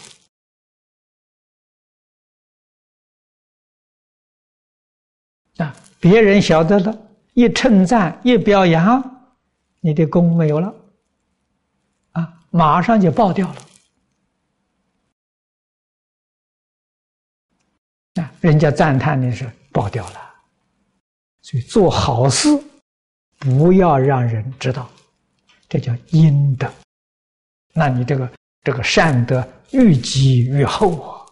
[5.57, 5.75] 啊！
[5.99, 9.18] 别人晓得了，一称赞，一表扬，
[9.81, 10.75] 你的功没有了，
[12.11, 13.55] 啊，马上就爆掉了。
[18.15, 20.33] 啊，人家赞叹你是爆掉了，
[21.41, 22.49] 所以做好事
[23.37, 24.89] 不要让人知道，
[25.69, 26.69] 这叫阴德。
[27.73, 28.31] 那你这个
[28.63, 31.25] 这个善德愈积愈厚啊，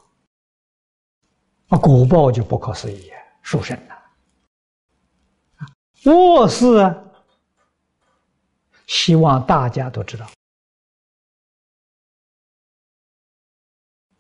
[1.70, 3.96] 啊，果报就不可思议，殊胜了。
[6.06, 6.96] 卧事啊，
[8.88, 10.30] 希望大家都知道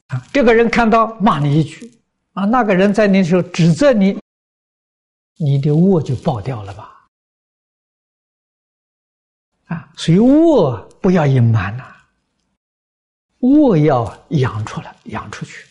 [0.07, 0.23] 啊。
[0.31, 1.91] 这个人看到骂你一句
[2.33, 4.17] 啊，那个人在你时候指责你，
[5.37, 7.09] 你的恶就爆掉了吧？
[9.65, 11.83] 啊，所以恶不要隐瞒呐，
[13.39, 15.67] 恶要养出来，养出去，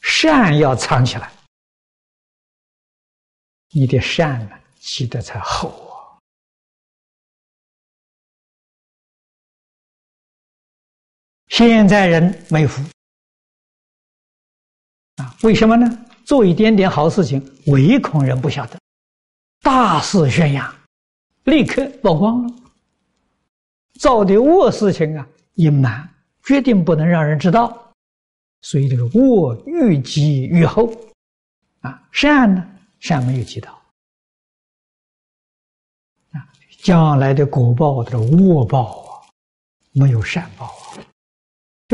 [0.00, 1.32] 善要藏起来，
[3.70, 4.60] 你的善呢？
[4.80, 5.70] 积的才厚
[11.56, 12.82] 现在人没福
[15.18, 15.36] 啊？
[15.44, 15.86] 为什么呢？
[16.24, 18.76] 做一点点好事情，唯恐人不晓得，
[19.60, 20.74] 大肆宣扬，
[21.44, 22.52] 立刻曝光了；
[24.00, 25.24] 做的恶事情啊，
[25.54, 27.94] 隐瞒，决定不能让人知道。
[28.62, 30.92] 所以这个恶愈积愈厚
[31.82, 32.02] 啊！
[32.10, 32.66] 善呢，
[32.98, 33.70] 善没有积到
[36.32, 36.50] 啊。
[36.82, 39.22] 将来的果报的恶报啊，
[39.92, 40.83] 没有善报啊，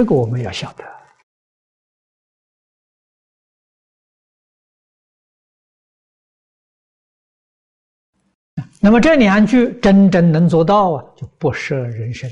[0.01, 0.85] 这个我们要晓得。
[8.81, 12.31] 那么这两句真正能做到啊，就不舍人生。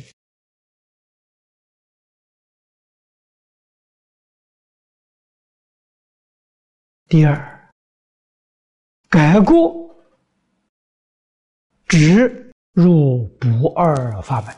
[7.08, 7.70] 第二，
[9.10, 9.94] 改过
[11.86, 12.46] 直。
[12.72, 14.56] 入不二法门，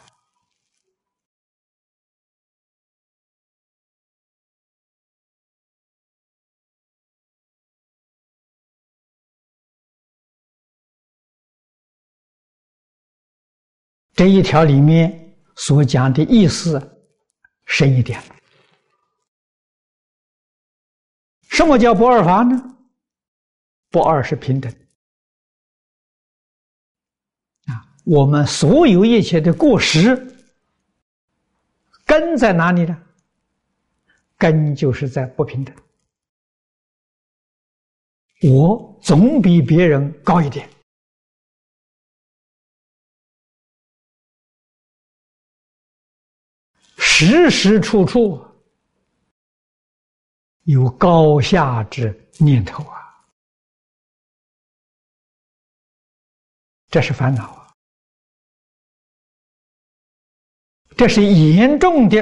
[14.20, 16.78] 这一条里面所讲的意思
[17.64, 18.22] 深一点。
[21.48, 22.54] 什么叫不二法呢？
[23.88, 24.70] 不二是平等
[27.64, 27.80] 啊。
[28.04, 30.14] 我们所有一切的过失，
[32.04, 33.02] 根在哪里呢？
[34.36, 35.74] 根就是在不平等。
[38.42, 40.68] 我总比别人高一点，
[47.22, 48.42] 时时处处
[50.62, 53.22] 有高下之念头啊，
[56.88, 57.74] 这是烦恼啊，
[60.96, 62.16] 这是严重的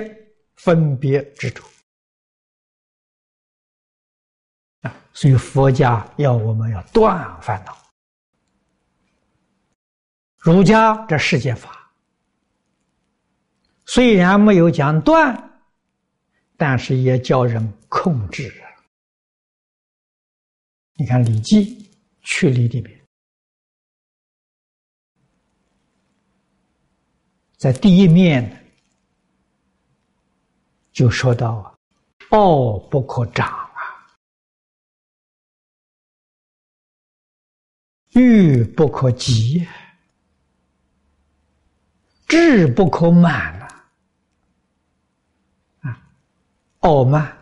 [0.56, 1.64] 分别执着。
[5.12, 7.78] 所以佛家要我们要断烦恼，
[10.38, 11.77] 儒家这世界法
[13.90, 15.34] 虽然没有讲断，
[16.58, 18.68] 但是也叫人控制啊。
[20.92, 21.64] 你看《礼记·
[22.20, 23.06] 去礼》里面，
[27.56, 28.70] 在第一面
[30.92, 31.74] 就说到啊，
[32.28, 34.12] 傲不可长啊。
[38.10, 39.66] 欲不可及，
[42.26, 43.58] 志不可满！
[43.60, 43.67] 啊，
[46.88, 47.36] 傲慢，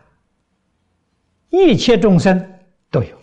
[1.51, 2.37] 一切众生
[2.91, 3.23] 都有，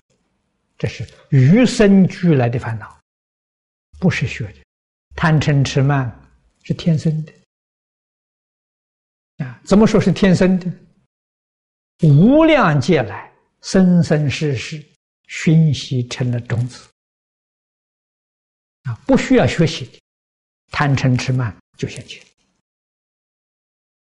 [0.78, 2.98] 这是与生俱来的烦恼，
[4.00, 4.64] 不是学的。
[5.16, 6.10] 贪嗔痴慢
[6.64, 7.34] 是天生的
[9.46, 9.60] 啊！
[9.66, 10.72] 怎么说是天生的？
[12.08, 13.30] 无量劫来，
[13.62, 14.82] 生生世世
[15.28, 16.90] 熏习成了种子。
[18.84, 20.00] 啊，不需要学习的，
[20.72, 22.26] 贪嗔痴慢就现前。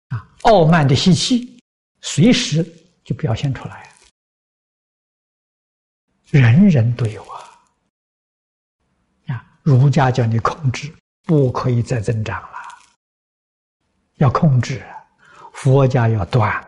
[0.09, 1.57] 啊，傲慢的习气
[2.01, 2.63] 随时
[3.03, 3.93] 就表现出来，
[6.25, 7.39] 人人都有啊。
[9.27, 10.93] 啊，儒家叫你控制，
[11.23, 12.57] 不可以再增长了，
[14.15, 14.81] 要控制；
[15.53, 16.67] 佛家要断了。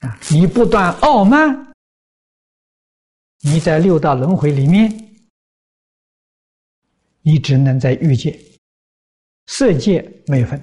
[0.00, 1.72] 啊，你不断傲慢，
[3.40, 5.00] 你在六道轮回里面。
[7.26, 8.38] 你只能在欲界、
[9.46, 10.62] 色界没分。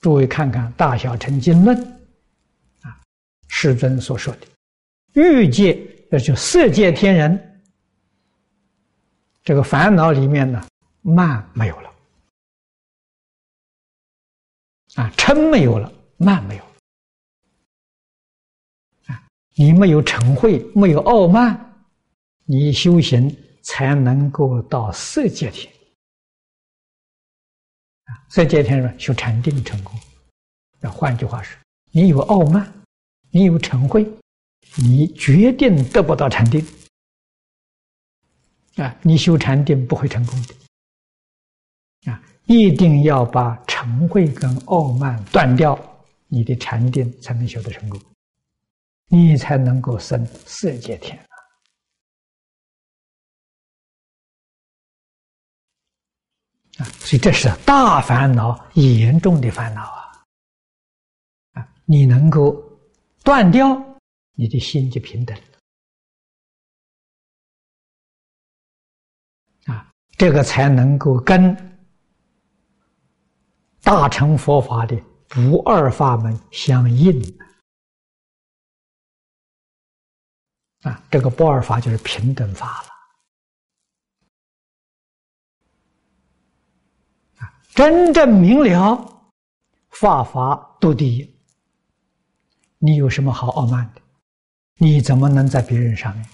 [0.00, 1.76] 诸位看看《大小乘经论》，
[2.82, 3.00] 啊，
[3.48, 4.46] 世尊所说的。
[5.12, 5.74] 欲界，
[6.10, 7.62] 也就色界天人，
[9.42, 10.66] 这个烦恼里面呢，
[11.02, 11.90] 慢没有了，
[14.94, 16.64] 啊，嗔没有了，慢没有，
[19.06, 19.22] 啊，
[19.54, 21.84] 你没有嗔恚，没有傲慢，
[22.44, 23.34] 你修行。
[23.62, 25.70] 才能够到色界天
[28.30, 29.98] 色界天人修禅定成功。
[30.80, 31.58] 那换句话说，
[31.90, 32.72] 你有傲慢，
[33.30, 34.06] 你有嗔恚，
[34.76, 36.64] 你决定得不到禅定
[38.76, 38.96] 啊！
[39.02, 42.22] 你修禅定不会成功的啊！
[42.46, 45.76] 一定要把嗔恚跟傲慢断掉，
[46.28, 48.00] 你的禅定才能修得成功，
[49.08, 51.18] 你才能够生色界天。
[56.84, 60.24] 所以这是大烦恼，严重的烦恼啊！
[61.52, 62.54] 啊，你能够
[63.22, 63.76] 断掉，
[64.32, 65.36] 你的心就平等
[69.66, 69.74] 了。
[69.74, 71.54] 啊，这个才能够跟
[73.82, 74.96] 大乘佛法的
[75.28, 77.20] 不二法门相应。
[80.82, 82.89] 啊，这个不二法就是平等法了。
[87.80, 89.32] 真正明了，
[89.88, 91.34] 法法都第一。
[92.76, 94.02] 你有什么好傲慢的？
[94.74, 96.28] 你怎么能在别人上面？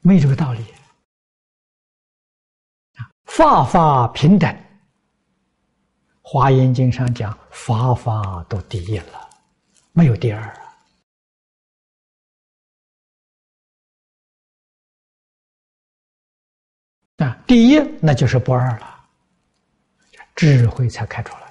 [0.00, 0.64] 没这个道理。
[3.24, 4.48] 法法平等，
[6.22, 9.28] 《华严经》上讲，法法都第一了，
[9.90, 10.67] 没有第二。
[17.18, 19.08] 啊，第一那就是不二了，
[20.34, 21.48] 智慧才开出来。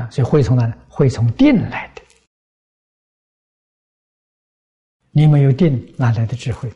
[0.00, 0.74] 啊，所以会从哪呢？
[0.88, 2.02] 会从定来的。
[5.10, 6.72] 你没有定，哪来的智慧？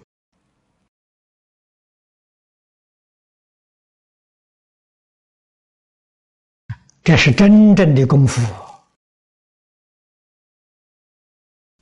[7.03, 8.43] 这是真正的功夫。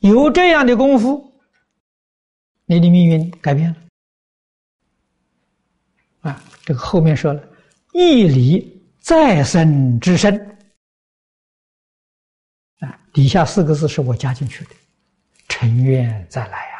[0.01, 1.41] 有这样的功夫，
[2.67, 3.77] 你的命运改变了。
[6.25, 7.49] 啊，这个后面说了，
[7.93, 10.35] 一离再生之身。
[12.79, 14.71] 啊，底下四个字是我加进去的，
[15.49, 16.75] 尘缘再来呀。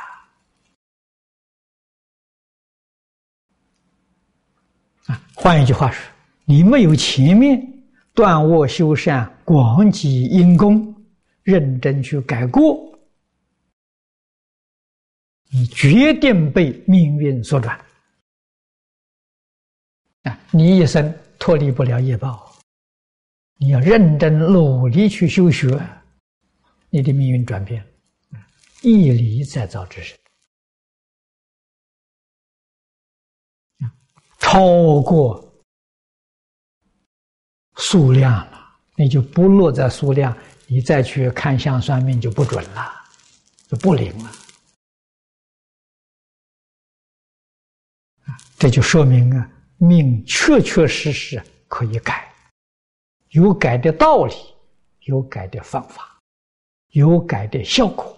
[5.09, 6.03] 啊，换一句话说，
[6.47, 7.61] 你没有前面
[8.15, 11.05] 断卧修善、广积因功、
[11.43, 12.99] 认真去改过，
[15.51, 17.79] 你决定被命运所转。
[20.25, 22.55] 啊，你一生脱离不了业报，
[23.59, 25.69] 你要认真努力去修学，
[26.91, 27.83] 你的命运转变，
[28.33, 28.41] 啊
[28.83, 30.19] 一离再造之身，
[34.39, 35.43] 超过
[37.77, 42.93] 数量了，你就不落在数量，你再去看相算命就不准了，
[43.69, 44.33] 就不灵了。
[48.59, 49.51] 这就说明啊。
[49.79, 52.33] 命确确实实可以改，
[53.31, 54.35] 有改的道理，
[55.01, 56.19] 有改的方法，
[56.91, 58.17] 有改的效果。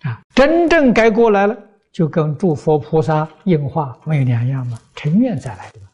[0.00, 1.56] 啊，真正改过来了，
[1.90, 5.88] 就跟诸佛菩萨应化没有两样嘛，成愿再来的嘛。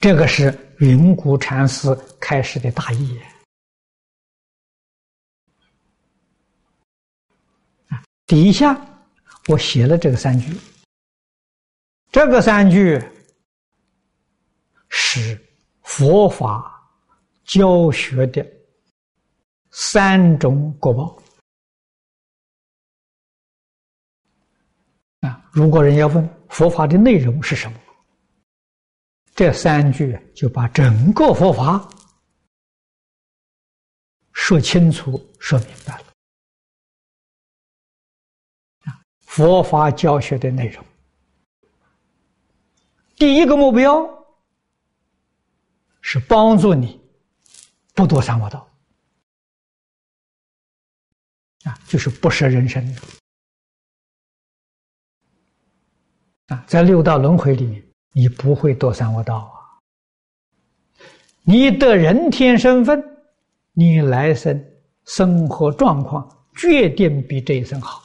[0.00, 3.18] 这个是云谷禅师开始的大义。
[8.26, 8.74] 底下
[9.48, 10.56] 我写了这个三句，
[12.10, 12.98] 这个三句
[14.88, 15.38] 是
[15.82, 16.72] 佛法
[17.44, 18.46] 教学的
[19.70, 21.22] 三种果报
[25.20, 25.46] 啊！
[25.52, 27.78] 如果人要问佛法的内容是什么，
[29.34, 31.86] 这三句就把整个佛法
[34.32, 36.13] 说清楚、说明白了。
[39.34, 40.84] 佛法教学的内容，
[43.16, 44.08] 第一个目标
[46.00, 47.00] 是帮助你
[47.94, 48.64] 不堕三恶道
[51.64, 52.96] 啊，就是不舍人生
[56.46, 59.82] 啊，在六道轮回里面，你不会堕三恶道啊。
[61.42, 63.02] 你的人天身份，
[63.72, 64.64] 你来生
[65.06, 68.03] 生活状况决定比这一生好。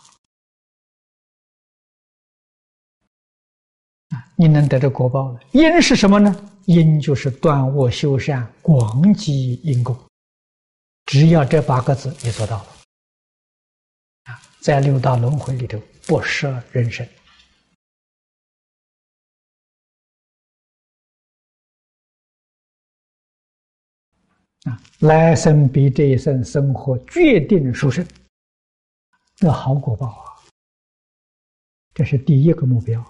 [4.09, 5.39] 啊你能得着果报了。
[5.51, 6.33] 因是什么呢？
[6.65, 9.97] 因就是断恶修善、广积因功。
[11.05, 12.67] 只要这八个字你做到了，
[14.25, 17.03] 啊，在六道轮回里头不舍人生，
[24.65, 28.07] 啊，来生比这一生生活决定殊胜，
[29.35, 30.45] 这好果报啊！
[31.95, 33.03] 这是第一个目标。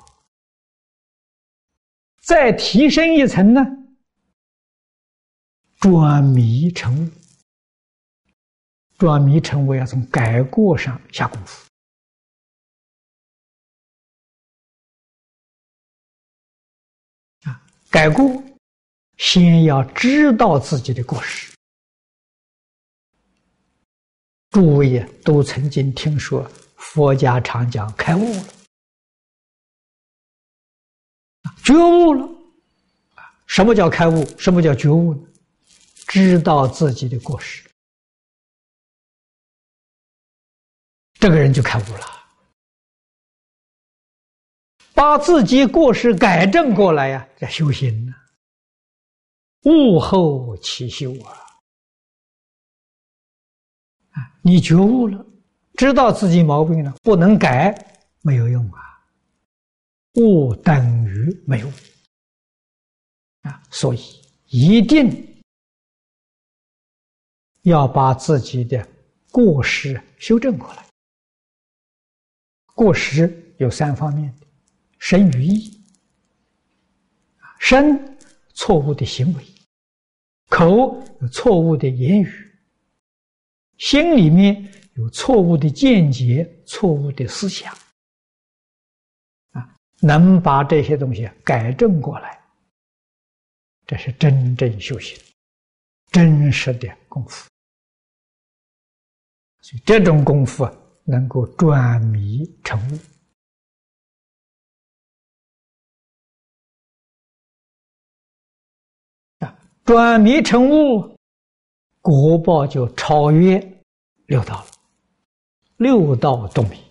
[2.29, 3.61] 再提升一层呢，
[5.79, 7.09] 转迷成悟。
[8.99, 11.67] 转迷成悟要从改过上下功夫
[17.45, 17.65] 啊！
[17.89, 18.43] 改过，
[19.17, 21.51] 先要知道自己的过失。
[24.51, 28.58] 诸位都曾经听说佛家常讲开悟了。
[31.69, 32.27] 觉悟了，
[33.45, 34.25] 什么叫开悟？
[34.39, 35.21] 什么叫觉悟呢？
[36.07, 37.63] 知道自己的过失，
[41.19, 42.07] 这个人就开悟了。
[44.95, 48.15] 把自己过失改正过来呀，叫修行呢。
[49.65, 51.37] 悟后起修啊！
[54.09, 55.23] 啊，你觉悟了，
[55.75, 57.77] 知道自己毛病了，不能改，
[58.23, 58.88] 没有用啊。
[60.19, 61.67] 悟等于没有
[63.41, 63.99] 啊，所以
[64.47, 65.41] 一定
[67.61, 68.85] 要把自己的
[69.31, 70.85] 过失修正过来。
[72.75, 74.47] 过失有三方面的：
[74.99, 75.81] 身与意，
[77.59, 78.17] 身
[78.53, 79.43] 错误的行为，
[80.49, 82.29] 口有错误的言语，
[83.77, 87.73] 心里面有错误的见解、错误的思想。
[90.01, 92.39] 能把这些东西改正过来，
[93.85, 95.17] 这是真正修行、
[96.11, 97.49] 真实的功夫。
[99.61, 100.67] 所以这种功夫
[101.03, 102.99] 能够转迷成悟！
[109.83, 111.17] 转迷成悟，
[111.99, 113.59] 果报就超越
[114.27, 114.67] 六道了，
[115.77, 116.88] 六道动迷。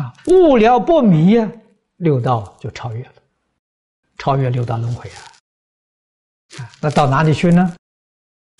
[0.00, 1.52] 啊，悟了不迷呀，
[1.96, 3.14] 六道就超越了，
[4.16, 5.20] 超越六道轮回啊！
[6.58, 7.76] 啊，那到哪里去呢？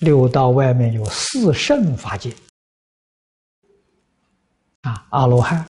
[0.01, 2.37] 六道外面有四圣法界，
[4.83, 5.67] 啊，阿罗汉、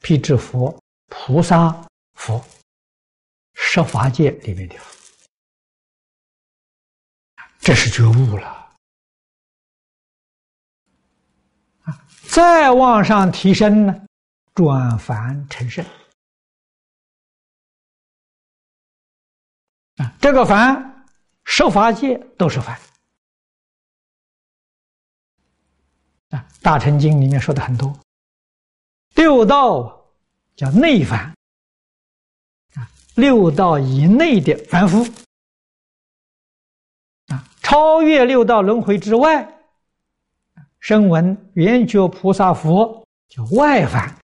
[0.00, 1.74] 辟支佛、菩萨
[2.14, 2.44] 佛、
[3.54, 4.96] 十法界里面的佛，
[7.58, 8.48] 这是觉悟了。
[11.84, 14.06] 啊，再往上提升呢，
[14.56, 15.84] 转凡成圣。
[19.98, 21.06] 啊，这个凡，
[21.44, 22.74] 十法界都是凡。
[26.30, 27.94] 啊，《大乘经》里面说的很多，
[29.14, 30.10] 六道
[30.56, 31.20] 叫内凡，
[32.74, 35.04] 啊，六道以内的凡夫，
[37.26, 39.46] 啊，超越六道轮回之外，
[40.80, 44.18] 声闻、缘觉、菩萨、佛叫外凡，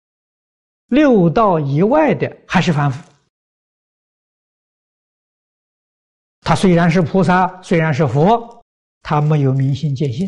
[0.91, 3.01] 六道以外的还是凡夫。
[6.41, 8.61] 他虽然是菩萨，虽然是佛，
[9.01, 10.27] 他没有明心见性。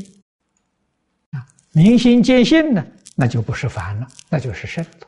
[1.31, 5.07] 啊，明心见性呢，那就不是凡了，那就是圣了。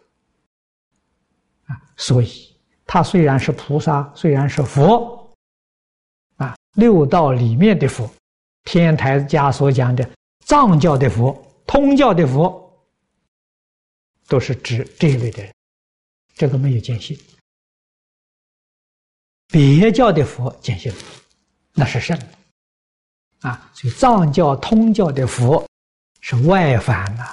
[1.67, 2.53] 啊，所以
[2.85, 5.33] 他虽然是菩萨，虽然是佛，
[6.35, 8.11] 啊，六道里面的佛，
[8.65, 10.05] 天台家所讲的
[10.45, 11.33] 藏教的佛、
[11.65, 12.64] 通教的佛，
[14.27, 15.53] 都是指这一类的人，
[16.35, 17.17] 这个没有见性。
[19.47, 20.91] 别教的佛见性，
[21.73, 22.19] 那是圣
[23.41, 23.71] 啊！
[23.73, 25.65] 所以藏教、通教的佛
[26.21, 27.23] 是外凡呐，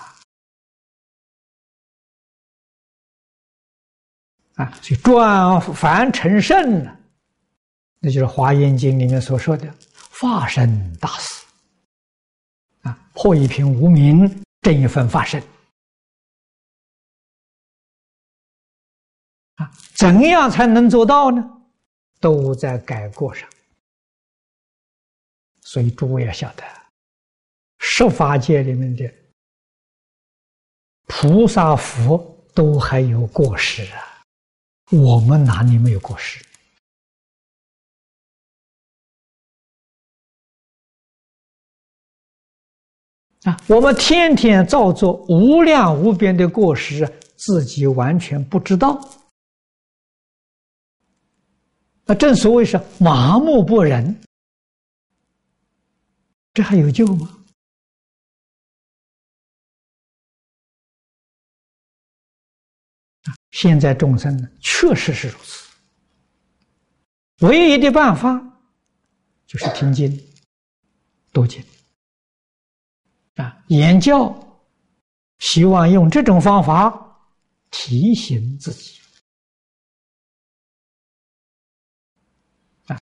[4.57, 6.95] 啊，所以转凡成圣呢，
[7.99, 9.75] 那就是《华严经》里面所说的
[10.11, 11.45] 化身大事
[12.83, 14.29] 啊，破一品无名，
[14.61, 15.43] 正一分法身
[19.63, 21.43] 啊，怎样才能做到呢？
[22.21, 23.49] 都在改过上，
[25.61, 26.63] 所以诸位要晓得，
[27.79, 29.13] 十法界里面的
[31.07, 32.17] 菩萨佛
[32.55, 34.23] 都还有过失啊，
[34.91, 36.45] 我们哪里没有过失？
[43.43, 47.05] 啊，我们天天造作无量无边的过失，
[47.37, 49.01] 自己完全不知道。
[52.13, 54.21] 那正所谓是麻木不仁，
[56.53, 57.39] 这还有救吗？
[63.53, 65.71] 现在众生呢，确实是如此。
[67.47, 68.39] 唯一的办法
[69.47, 70.15] 就是听经、
[71.33, 71.65] 读经
[73.37, 74.61] 啊，言教，
[75.39, 76.93] 希望用这种方法
[77.71, 79.01] 提醒自己。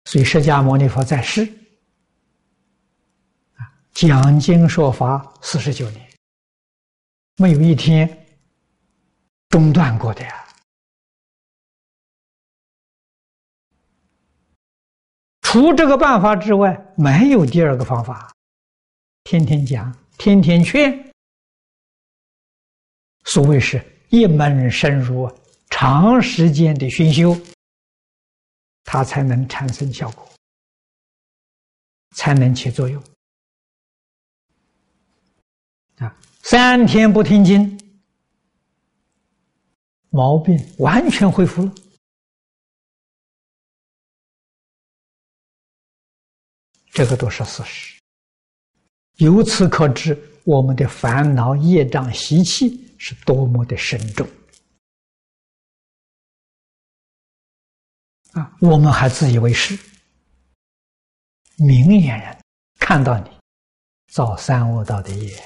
[0.04, 1.44] 所以，释迦牟尼佛在世，
[3.56, 6.08] 啊，讲经说法四十九年，
[7.36, 8.26] 没有一天
[9.48, 10.46] 中断过的呀。
[15.42, 18.32] 除这个办法之外，没有第二个方法。
[19.22, 21.12] 天天讲，天天劝，
[23.24, 23.80] 所谓是
[24.10, 25.32] 一门深入，
[25.70, 27.36] 长时间的熏修。
[28.94, 30.24] 它才能产生效果，
[32.14, 33.02] 才能起作用。
[35.96, 37.76] 啊，三天不听经，
[40.10, 41.74] 毛病完全恢复了。
[46.92, 48.00] 这个都是事实。
[49.16, 54.24] 由此可知，我们的烦恼、业障、习气是多么的深重。
[58.34, 59.78] 啊，我们还自以为是，
[61.56, 62.36] 明眼人
[62.80, 63.30] 看到你
[64.12, 65.36] 造三恶道的业，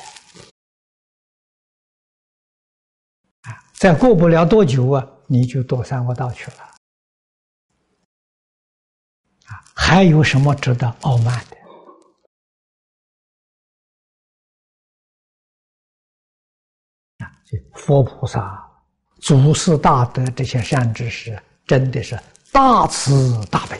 [3.43, 6.62] 啊，再过不了多久啊，你就堕三恶道去了，
[9.45, 11.57] 啊，还有什么值得傲慢的？
[17.22, 17.36] 啊，
[17.74, 18.66] 佛菩萨、
[19.20, 22.18] 祖师大德这些善知识，真的是。
[22.53, 23.76] 大慈大悲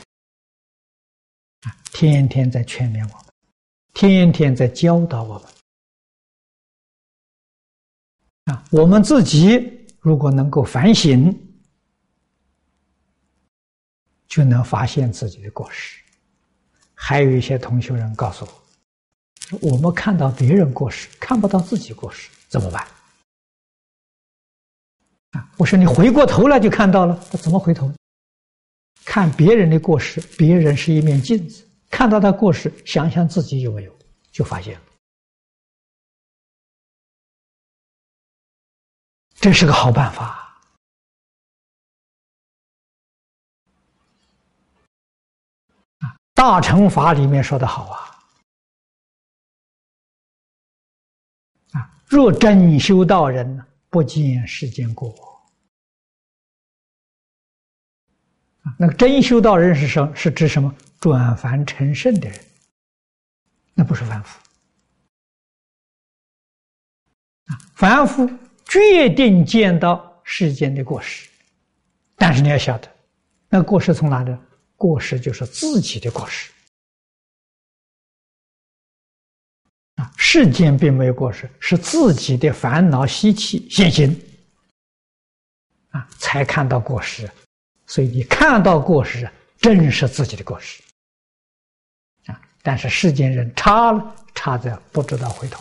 [1.63, 3.27] 啊，天天在劝勉我们，
[3.93, 5.49] 天天在教导我们
[8.45, 8.65] 啊。
[8.71, 11.35] 我们自己如果能够反省，
[14.27, 16.01] 就能发现自己的过失。
[16.95, 18.47] 还有一些同学人告诉
[19.61, 22.87] 我，我们看到别人过失，看不到自己过失，怎么办？
[25.31, 27.93] 啊，我说你回过头来就看到了，怎么回头？
[29.11, 33.99] 看别人的过失，别人是一面镜子，看到他过失，想想自己有没有，
[34.31, 34.85] 就发现了。
[39.37, 40.61] 这是个好办法！
[46.35, 48.21] 大乘法里面说的好啊。
[52.07, 55.28] 若真修道人，不见世间过。
[58.77, 60.13] 那个真修道人是什？
[60.15, 60.75] 是指什么？
[61.01, 62.45] 转凡成圣的人，
[63.73, 64.37] 那不是凡夫。
[67.47, 68.29] 啊，凡夫
[68.65, 71.29] 决定见到世间的过失，
[72.17, 72.91] 但是你要晓得，
[73.49, 74.37] 那过失从哪里？
[74.75, 76.51] 过失就是自己的过失。
[79.95, 84.21] 啊，世间并没有过失，是自己的烦恼习气现行，
[85.91, 87.31] 啊，才看到过失。
[87.89, 89.29] 所以你看到过失，
[89.59, 90.81] 正是自己的过失。
[92.27, 95.61] 啊，但是世间人差了，差在不知道回头，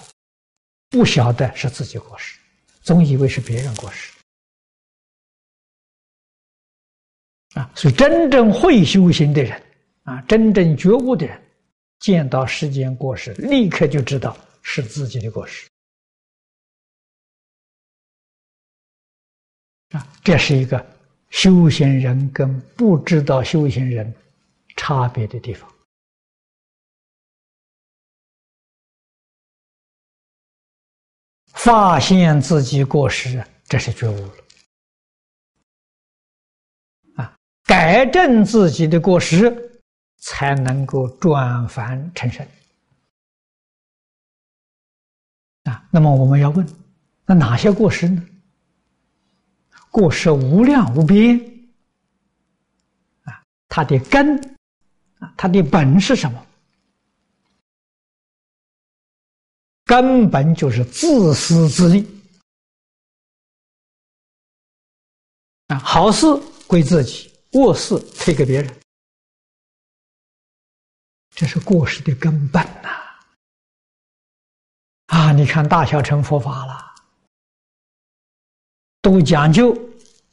[0.89, 2.37] 不晓得是自己过失，
[2.81, 4.13] 总以为是别人过失。
[7.55, 9.63] 啊，所以真正会修行的人，
[10.03, 11.43] 啊，真正觉悟的人。
[11.99, 15.67] 见到世间过失，立刻就知道是自己的过失
[19.89, 20.07] 啊！
[20.23, 20.77] 这是一个
[21.29, 24.13] 修行人跟不知道修行人
[24.75, 25.71] 差别的地方。
[31.53, 34.33] 发现自己过失，这是觉悟了
[37.15, 37.35] 啊！
[37.65, 39.63] 改正自己的过失。
[40.19, 42.45] 才能够转凡成圣
[45.63, 45.87] 啊！
[45.91, 46.67] 那么我们要问：
[47.23, 48.27] 那哪些过失呢？
[49.97, 51.35] 过失无量无边
[53.23, 53.41] 啊！
[53.67, 54.37] 它的根
[55.17, 56.45] 啊，它的本是什么？
[59.85, 62.05] 根本就是自私自利
[65.69, 65.79] 啊！
[65.79, 66.27] 好事
[66.67, 68.79] 归自己，恶事推给别人。
[71.31, 72.89] 这是过失的根本呐！
[75.07, 76.95] 啊，你看大小乘佛法了，
[79.01, 79.75] 都讲究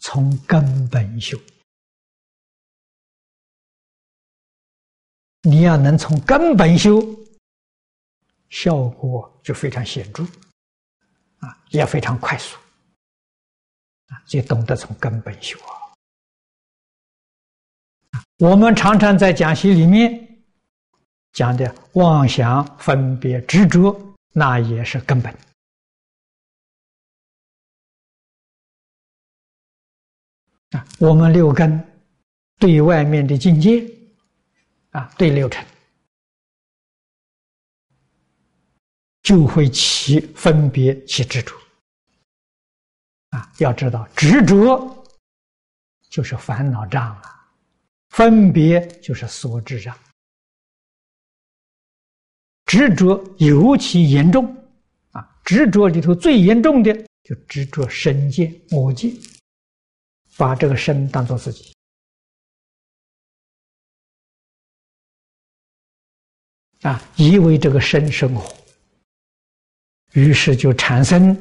[0.05, 1.41] 从根本修。
[5.41, 7.01] 你要能从根本修，
[8.51, 10.23] 效果就非常显著，
[11.39, 12.59] 啊，也非常快速，
[14.09, 15.73] 啊，就懂得从根本修啊。
[18.37, 20.21] 我们常常在讲习里面。
[21.33, 25.37] 讲的妄想、分别、执着，那也是根本
[30.75, 30.87] 啊。
[30.99, 31.83] 我们六根
[32.59, 33.85] 对外面的境界
[34.91, 35.65] 啊，对六尘，
[39.23, 41.55] 就会起分别、起执着
[43.31, 43.51] 啊。
[43.59, 45.05] 要知道，执着
[46.11, 47.49] 就是烦恼障啊，
[48.11, 49.97] 分别就是所知障。
[52.67, 54.45] 执着尤其严重，
[55.11, 59.13] 啊，执着里头最严重的就执着身见、我见，
[60.37, 61.75] 把这个身当做自己，
[66.83, 68.55] 啊，以为这个身生活，
[70.13, 71.35] 于是就产生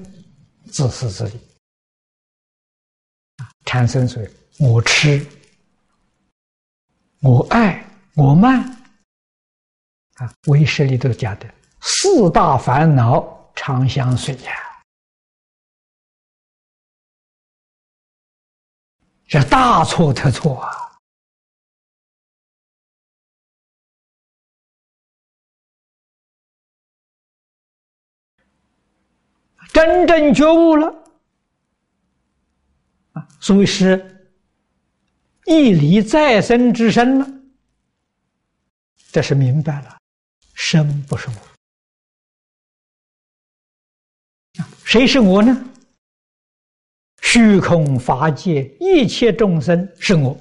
[0.66, 1.40] 自私自利，
[3.38, 5.26] 啊，产生所谓我痴、
[7.20, 7.86] 我爱、
[8.16, 8.70] 我慢。
[10.18, 14.54] 啊，为识里头讲的四大烦恼常相随呀，
[19.34, 20.94] 这大错特错啊！
[29.74, 30.88] 真正觉悟了
[33.14, 34.30] 啊，所以是
[35.48, 37.28] 一离再生之身了，
[39.12, 39.98] 这是明白了。
[40.54, 41.36] 生不是我，
[44.86, 45.70] 谁是我呢？
[47.34, 50.40] 虚空法界一切众生是我，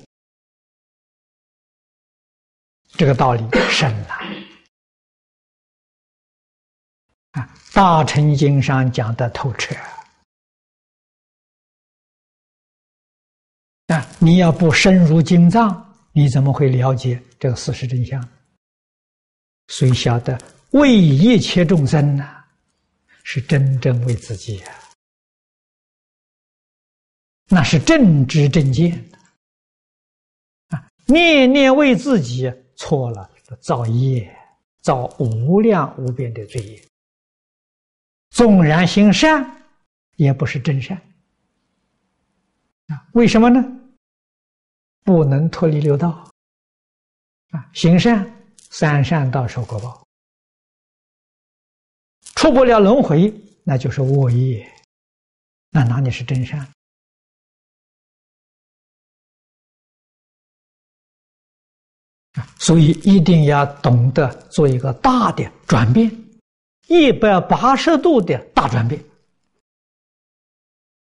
[2.90, 4.08] 这个道理深了。
[7.30, 9.74] 啊，《大乘经》上讲的透彻
[13.86, 14.06] 啊！
[14.18, 18.22] 你要不深入经藏，你怎么会了解这个事实真相？
[19.68, 20.38] 谁晓得
[20.72, 22.44] 为一切众生呢？
[23.22, 24.74] 是真正为自己啊！
[27.54, 29.18] 那是正知正见的
[30.68, 30.90] 啊！
[31.04, 33.30] 念念为自己错了，
[33.60, 34.34] 造业，
[34.80, 36.82] 造无量无边的罪业。
[38.30, 39.44] 纵然行善，
[40.16, 40.96] 也不是真善
[42.86, 43.62] 啊，为什么呢？
[45.04, 46.08] 不能脱离六道
[47.50, 48.34] 啊，行善
[48.70, 50.06] 三善道受果报，
[52.34, 53.30] 出不了轮回，
[53.62, 54.66] 那就是恶业，
[55.68, 56.66] 那哪里是真善？
[62.58, 66.10] 所以一定要懂得做一个大的转变，
[66.88, 69.02] 一百八十度的大转变。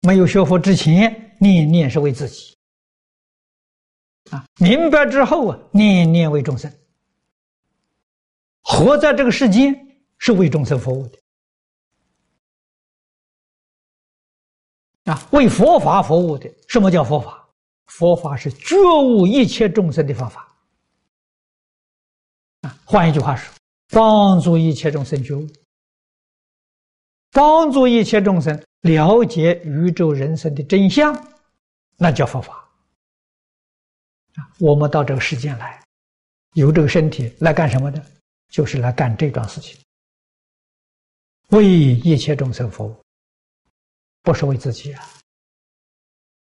[0.02, 2.54] 没有学佛之前，念念是为自己；
[4.30, 6.72] 啊，明白之后啊，念念为众生。
[8.62, 9.74] 活在这个世间
[10.18, 11.18] 是为众生服务的，
[15.12, 16.50] 啊，为佛法服务的。
[16.68, 17.48] 什么叫佛法？
[17.86, 20.52] 佛法是觉悟一切众生的方法。
[22.86, 23.52] 换一句话说，
[23.88, 25.44] 帮助一切众生觉悟，
[27.32, 31.12] 帮助一切众生了解宇宙人生的真相，
[31.96, 32.64] 那叫佛法。
[34.60, 35.82] 我们到这个世间来，
[36.54, 38.00] 有这个身体来干什么的？
[38.50, 39.76] 就是来干这桩事情，
[41.48, 42.96] 为一切众生服务，
[44.22, 45.08] 不是为自己啊。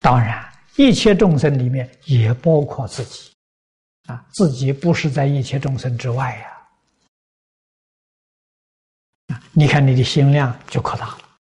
[0.00, 3.33] 当然，一切众生里面也包括自己。
[4.06, 6.68] 啊，自己不是在一切众生之外呀！
[9.28, 11.38] 啊，你看你的心量就扩大了。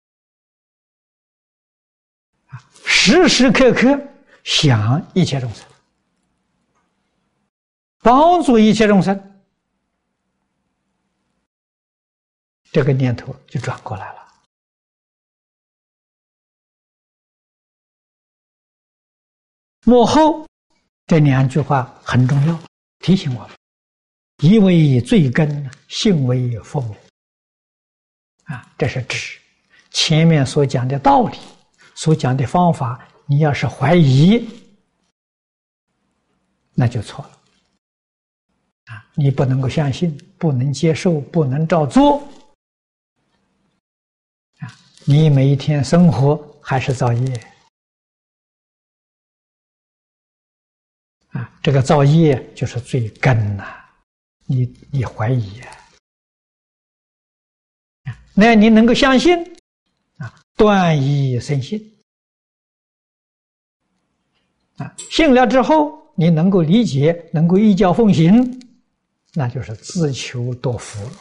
[2.48, 3.98] 啊，时时刻刻
[4.44, 5.66] 想一切众生，
[8.00, 9.42] 帮助一切众生，
[12.64, 14.20] 这个念头就转过来了。
[19.84, 20.49] 幕后。
[21.10, 22.56] 这两句话很重要，
[23.00, 23.50] 提醒我们：
[24.44, 26.94] 一为罪根，性为父母。
[28.44, 29.36] 啊，这是指
[29.90, 31.36] 前面所讲的道理，
[31.96, 33.04] 所讲的方法。
[33.26, 34.48] 你要是怀疑，
[36.74, 37.30] 那就错了。
[38.94, 42.18] 啊，你不能够相信，不能接受，不能照做。
[44.60, 44.70] 啊，
[45.04, 47.46] 你每一天生活还是造业。
[51.62, 53.64] 这个造业就是罪根呐！
[54.46, 55.70] 你你怀疑啊？
[58.34, 59.38] 那你能够相信
[60.16, 60.42] 啊？
[60.56, 61.78] 断疑生信
[64.78, 64.94] 啊！
[65.10, 68.60] 信了之后，你能够理解，能够依教奉行，
[69.34, 71.12] 那就是自求多福了。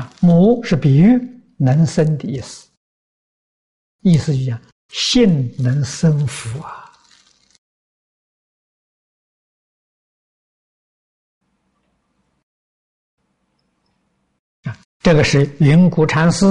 [0.00, 1.20] 啊，母是比喻
[1.56, 2.68] 能生的意思，
[4.00, 6.83] 意思就讲信能生福啊。
[15.04, 16.46] 这个是云谷禅师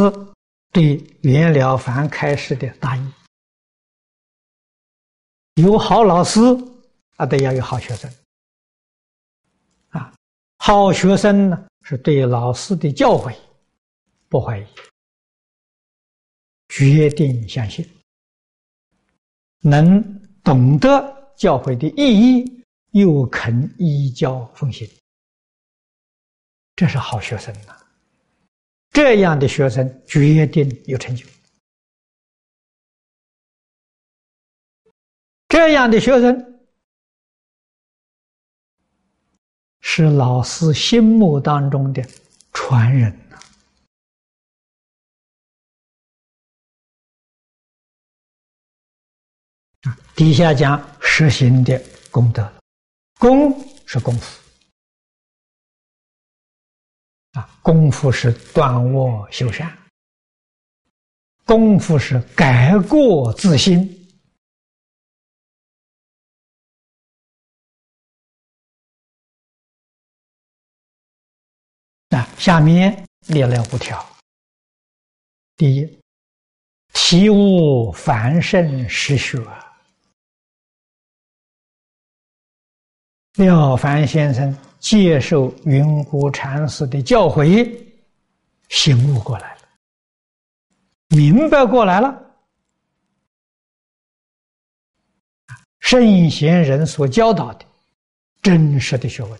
[0.71, 3.13] 对袁了凡开示的大意。
[5.55, 6.39] 有好老师
[7.15, 8.07] 啊，得要有好学生。
[9.89, 10.13] 啊，
[10.59, 13.35] 好学生呢，是对老师的教诲
[14.29, 14.67] 不怀疑，
[16.69, 17.83] 决定相信，
[19.61, 19.99] 能
[20.43, 24.87] 懂得教诲的意义，又肯依教奉行，
[26.75, 27.79] 这是好学生呐。
[28.93, 31.25] 这样的学生决定有成就。
[35.47, 36.61] 这样的学生
[39.81, 42.07] 是老师心目当中的
[42.51, 43.39] 传人呐。
[50.15, 51.81] 底下讲实行的
[52.11, 52.53] 功德，
[53.19, 53.51] 功
[53.87, 54.42] 是功夫。
[57.33, 59.75] 啊，功夫是断恶修善，
[61.45, 63.89] 功夫是改过自新。
[72.09, 73.99] 啊，下面列了五条。
[75.55, 75.99] 第一，
[76.93, 79.39] 体悟凡圣实学。
[83.37, 84.55] 廖凡先生。
[84.83, 87.73] 接受云谷禅师的教诲，
[88.67, 89.61] 醒悟过来了，
[91.07, 92.19] 明白过来了。
[95.79, 97.65] 圣贤人所教导的
[98.41, 99.39] 真实的学问，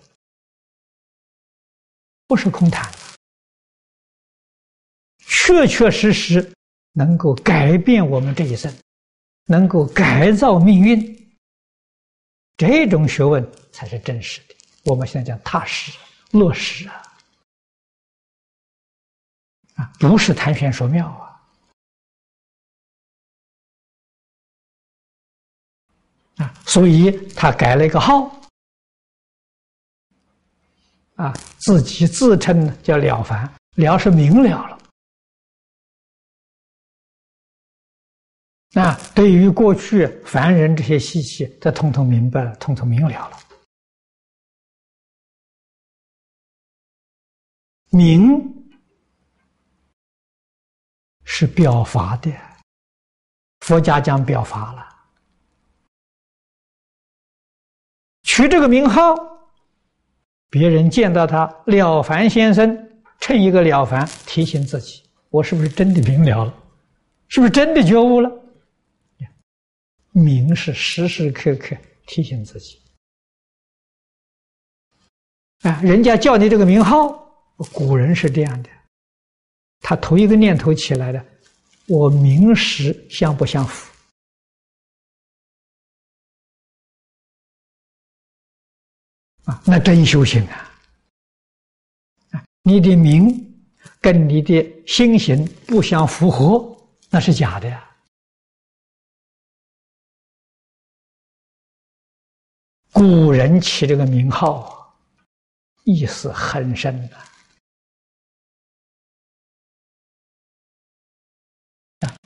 [2.26, 2.90] 不是空谈，
[5.20, 6.54] 确确实实
[6.94, 8.74] 能够改变我们这一生，
[9.48, 11.38] 能够改造命运。
[12.56, 14.53] 这种学问才是真实的。
[14.84, 15.98] 我们现在讲踏实
[16.32, 17.16] 落实啊，
[19.76, 21.24] 啊，不是谈玄说妙啊。
[26.38, 28.42] 啊，所以他改了一个号，
[31.16, 34.80] 啊，自己自称叫了凡，了是明了了。
[38.72, 43.40] 那对于过去凡人这些习气，他通通明白了，通通明了了。
[47.96, 48.42] 明
[51.26, 52.32] 是表法的，
[53.60, 54.84] 佛家讲表法了。
[58.24, 59.16] 取这个名号，
[60.50, 62.76] 别人见到他了凡先生，
[63.20, 66.54] 趁一个了凡提醒自己：我是不是真的明了了？
[67.28, 68.44] 是不是真的觉悟了？
[70.14, 71.78] 明是时时刻刻
[72.08, 72.82] 提醒自己。
[75.62, 77.23] 啊，人家叫你这个名号。
[77.72, 78.70] 古人是这样的，
[79.80, 81.26] 他头一个念头起来的，
[81.88, 83.92] 我名实相不相符？
[89.46, 90.72] 啊，那真修行啊！
[92.62, 93.28] 你的名
[94.00, 96.78] 跟你的心行不相符合，
[97.10, 97.90] 那是假的呀。
[102.94, 104.96] 古人起这个名号，
[105.84, 107.18] 意思很深的。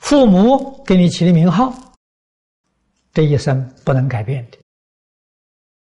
[0.08, 1.70] 父母给你起的名号，
[3.12, 4.56] 这一生不能改变的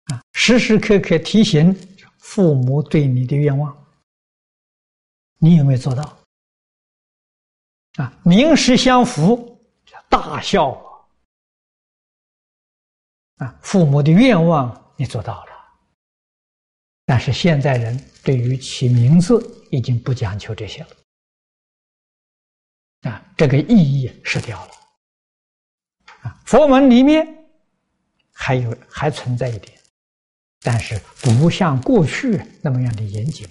[0.06, 0.24] 啊！
[0.32, 1.78] 时时刻刻提醒
[2.20, 3.78] 父母对你的愿望，
[5.38, 6.18] 你有没有做到？
[7.98, 9.60] 啊，名实相符，
[10.08, 10.72] 大孝
[13.36, 13.54] 啊！
[13.62, 15.52] 父母的愿望你做到了，
[17.06, 20.90] 但是现在人对于起名字已经不讲求这些了。
[23.10, 24.72] 啊，这个意义失掉了。
[26.24, 27.28] 啊，佛门里面
[28.34, 29.78] 还有还存在一点，
[30.62, 33.48] 但是不像过去那么样的严谨。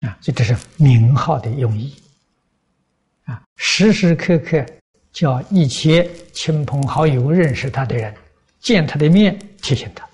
[0.00, 1.94] 啊，所以这是名号的用意。
[3.24, 4.66] 啊，时时刻刻
[5.12, 8.12] 叫一切亲朋好友认识他的人，
[8.58, 10.08] 见他的面提醒他。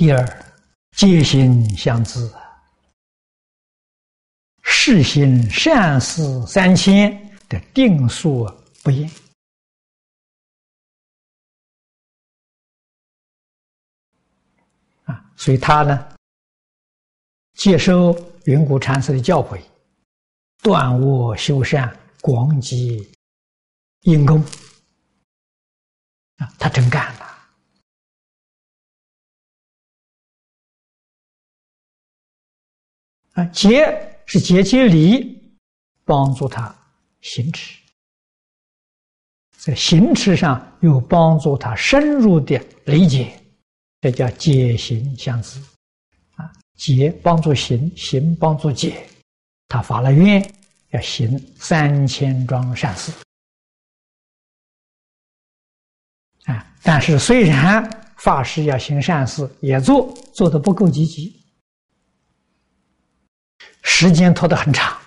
[0.00, 0.26] 第二，
[0.96, 2.26] 戒心相知，
[4.62, 7.12] 世心善事三千
[7.50, 8.46] 的定数
[8.82, 9.10] 不厌
[15.04, 16.16] 啊，所以他呢，
[17.52, 18.16] 接受
[18.46, 19.60] 云谷禅师的教诲，
[20.62, 23.06] 断恶修善，广积
[24.04, 24.42] 因功。
[26.36, 27.26] 啊，他真干了。
[33.40, 35.40] 啊，节是节节礼，
[36.04, 36.74] 帮助他
[37.22, 37.80] 行持，
[39.56, 43.32] 在行持上又帮助他深入的理解，
[44.02, 45.58] 这叫解行相知。
[46.36, 49.06] 啊，节帮助行，行帮助解。
[49.68, 50.42] 他发了愿，
[50.90, 53.10] 要行三千桩善事。
[56.44, 57.88] 啊，但是虽然
[58.18, 61.39] 发誓要行善事，也做，做的不够积极。
[63.92, 64.98] 时间拖得很长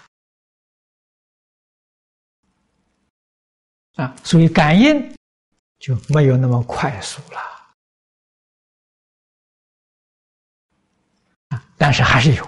[3.96, 5.16] 啊，所以感应
[5.80, 7.40] 就没有那么快速了
[11.50, 12.48] 啊，但是还是有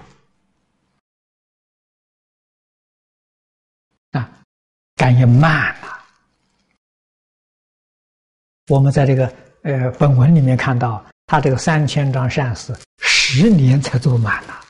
[4.12, 4.44] 啊，
[4.96, 6.06] 感应慢了。
[8.68, 14.65] 我们在这个呃本文里面看到，他这个三千张善事，十年才做满了。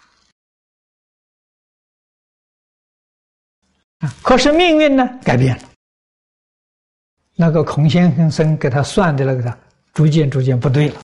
[3.99, 5.69] 啊可是命运呢改变了，
[7.35, 9.59] 那个孔先生给他算的那个，
[9.93, 11.01] 逐渐逐渐不对了。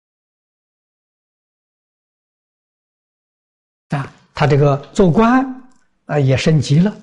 [3.90, 5.44] 啊，他这个做官
[6.06, 6.96] 啊也升级了，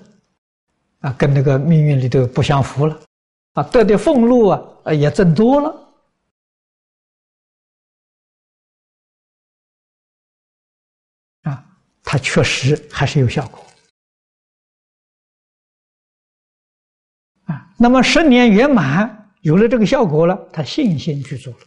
[0.99, 3.01] 啊，跟那个命运里头不相符了，
[3.53, 5.69] 啊，得的俸禄啊也增多了，
[11.43, 11.65] 啊，
[12.03, 13.65] 他确实还是有效果。
[17.83, 21.59] 那么十年圆满，有了这个效果了，他信心去做了。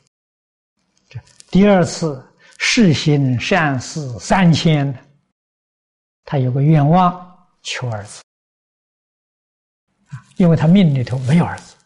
[1.10, 1.20] 这
[1.50, 2.26] 第二次
[2.56, 4.98] 世行善事三千，
[6.24, 8.22] 他有个愿望求儿子，
[10.38, 11.76] 因为他命里头没有儿子。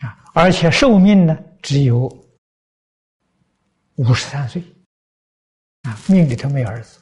[0.00, 2.08] 啊，而且寿命呢只有
[3.94, 4.60] 五十三岁。
[5.82, 6.98] 啊，命里头没有儿子。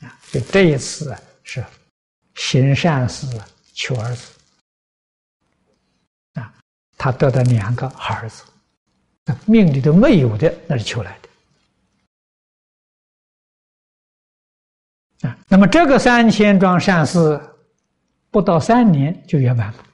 [0.00, 1.64] 啊，就这一次是
[2.34, 3.28] 行善事
[3.74, 4.32] 求儿子，
[7.02, 8.44] 他得到两个儿子，
[9.46, 11.18] 命里都没有的那是求来
[15.22, 15.38] 的啊。
[15.48, 17.40] 那么这个三千桩善事
[18.30, 19.84] 不到三年就圆满了，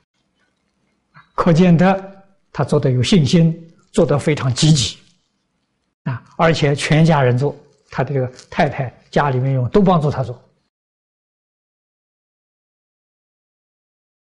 [1.36, 3.54] 可见得他做的有信心，
[3.92, 4.98] 做的非常积极
[6.02, 7.56] 啊，而且全家人做。
[7.88, 10.42] 他的这个太太家里面用都帮助他做，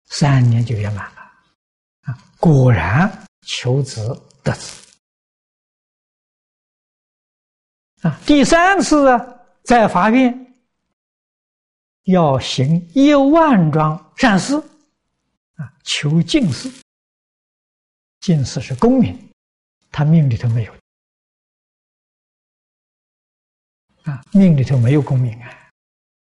[0.07, 1.24] 三年就圆满了，
[2.05, 3.11] 啊，果然
[3.47, 4.01] 求子
[4.43, 4.93] 得子，
[8.03, 9.27] 啊，第三次啊，
[9.63, 10.55] 在法院
[12.05, 14.57] 要行一万桩善事，
[15.57, 16.71] 啊，求进士，
[18.21, 19.19] 进士是功名，
[19.91, 20.75] 他命里头没有。
[24.05, 25.51] 啊，命里头没有功名啊！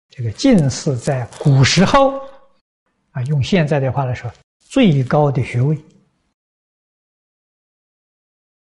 [0.09, 2.19] 这个进士在古时候，
[3.13, 4.31] 啊，用现在的话来说，
[4.73, 5.77] 最高的学位。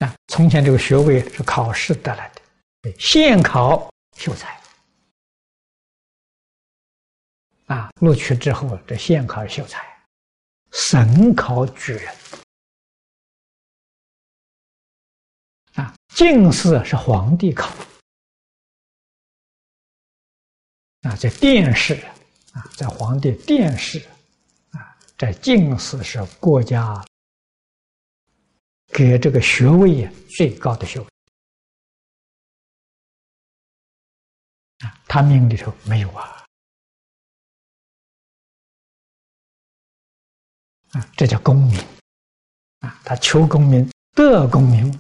[0.01, 2.31] 啊，从前这个学位是考试得来
[2.83, 4.61] 的，现考秀才。
[7.65, 10.05] 啊，录取之后这现考秀才，
[10.73, 12.15] 省考举人。
[15.77, 17.75] 啊，进士是皇帝考。
[21.05, 21.95] 啊，在殿试
[22.53, 24.07] 啊，在皇帝殿试
[25.13, 27.05] 啊，在进士是国家
[28.89, 31.07] 给这个学位最高的学位。
[34.79, 36.45] 啊，他命里头没有啊，
[40.91, 41.79] 啊，这叫功名
[42.81, 44.91] 啊，他求功名得功名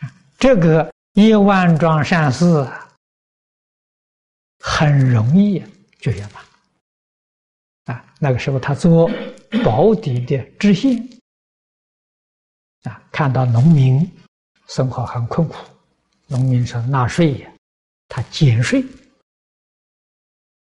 [0.00, 2.44] 啊，这个一万桩善事。
[4.60, 5.64] 很容易
[6.00, 6.44] 就圆满
[7.88, 8.04] 啊！
[8.20, 9.10] 那个时候他做
[9.64, 11.08] 保底的知县
[12.82, 14.08] 啊，看到农民
[14.68, 15.56] 生活很困苦，
[16.26, 17.50] 农民说纳税呀，
[18.08, 18.84] 他减税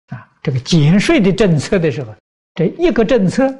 [0.08, 2.14] 啊，这个减税的政策的时候，
[2.54, 3.52] 这一个政策，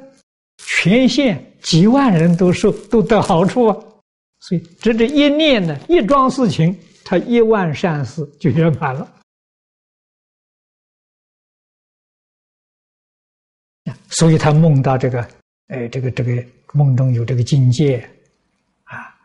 [0.64, 3.76] 全县几万人都受都得好处啊，
[4.40, 9.19] 所以这这一念呢，一桩事情，他一万善事就圆满了。
[14.20, 15.26] 所以他梦到这个，
[15.68, 18.06] 哎，这个这个梦中有这个境界，
[18.84, 19.16] 啊，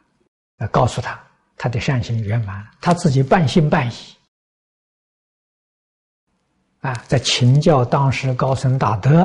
[0.72, 1.22] 告诉他
[1.58, 4.16] 他的善行圆满，他自己半信半疑，
[6.80, 9.20] 啊，在请教当时高僧大德，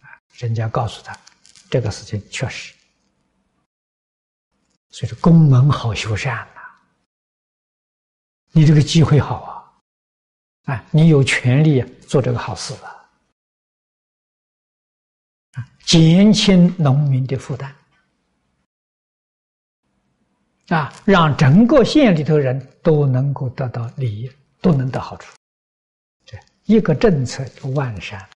[0.00, 0.08] 啊，
[0.38, 1.14] 人家告诉他
[1.68, 2.72] 这个事情确实，
[4.88, 6.62] 所以说宫门好修善呐，
[8.52, 9.36] 你这个机会好
[10.64, 12.93] 啊，啊，你有权利做这个好事啊。
[15.84, 17.72] 减轻农民的负担，
[20.68, 24.30] 啊，让整个县里头人都能够得到利益，
[24.60, 25.36] 都能得好处。
[26.24, 28.28] 这一个政策就万善，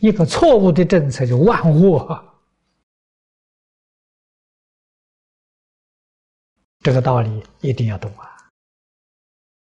[0.00, 2.28] 一个错误的政策就万恶。
[6.80, 8.50] 这个道理一定要懂啊！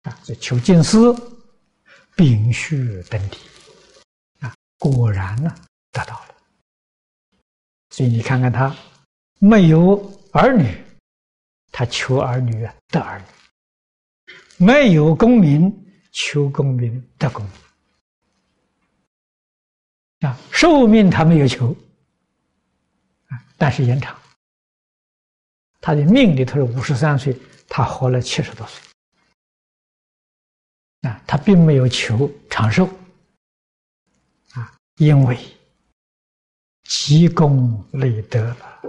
[0.03, 0.97] 啊，这求进士，
[2.17, 3.39] 丙戌登第，
[4.41, 5.55] 啊，果然呢。
[5.93, 6.35] 得到了，
[7.91, 8.75] 所以你看看他
[9.39, 9.97] 没有
[10.33, 10.83] 儿女，
[11.73, 13.27] 他求儿女得儿女；
[14.65, 15.73] 没有功名，
[16.13, 17.53] 求功名得功名。
[20.31, 21.75] 啊，寿命他没有求，
[23.29, 24.17] 啊，但是延长。
[25.81, 27.37] 他的命里头是五十三岁，
[27.69, 28.83] 他活了七十多岁，
[31.09, 32.87] 啊，他并没有求长寿，
[34.53, 35.37] 啊，因为。
[36.91, 38.83] 积功累德了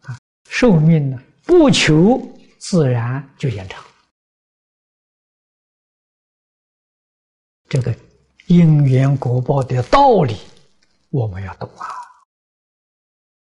[0.00, 0.18] 啊，
[0.50, 2.20] 寿命呢不求
[2.58, 3.84] 自然就延长。
[7.68, 7.96] 这个
[8.48, 10.36] 因缘果报的道理，
[11.10, 11.86] 我们要懂啊。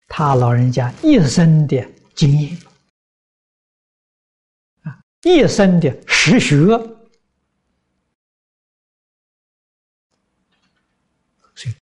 [0.06, 2.58] 他老人家一生的经验
[4.84, 6.97] 啊，一生的实学。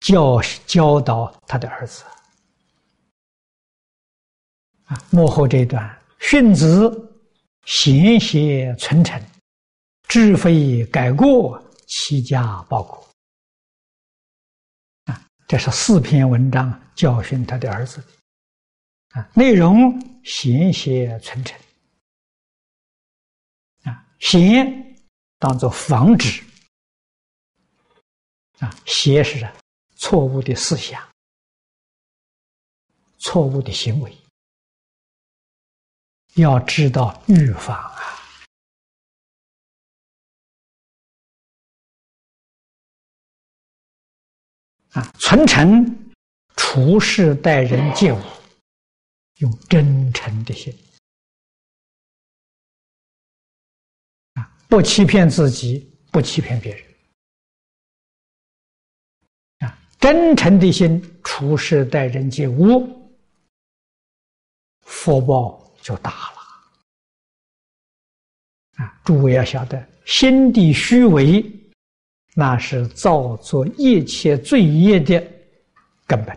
[0.03, 2.05] 教教导他的儿子。
[4.85, 6.91] 啊，幕后这一段训子
[7.65, 9.23] 贤贤存诚，
[10.09, 13.09] 知非改过，齐家报国。
[15.05, 19.21] 啊，这是四篇文章教训他的儿子的。
[19.21, 21.59] 啊，内容贤贤存诚。
[23.85, 24.97] 啊，贤
[25.39, 26.45] 当做防止。
[28.59, 29.49] 啊，邪是
[30.03, 31.01] 错误的思想、
[33.21, 34.13] 错误的行为，
[36.35, 38.03] 要知道预防啊。
[44.91, 46.13] 啊，存诚
[46.57, 48.21] 处事待人接物，
[49.37, 50.77] 用真诚的心
[54.35, 55.79] 啊，不欺骗自己，
[56.11, 56.92] 不欺骗别人
[60.03, 63.09] 真诚的心处事待人接物，
[64.81, 66.39] 福报就大了
[68.85, 69.01] 啊！
[69.05, 71.49] 诸位要晓得，心地虚伪。
[72.35, 75.23] 那是造作一切罪业的
[76.07, 76.37] 根本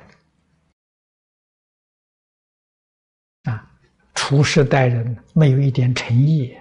[3.43, 3.71] 啊！
[4.13, 6.55] 处事待人没有一点诚意，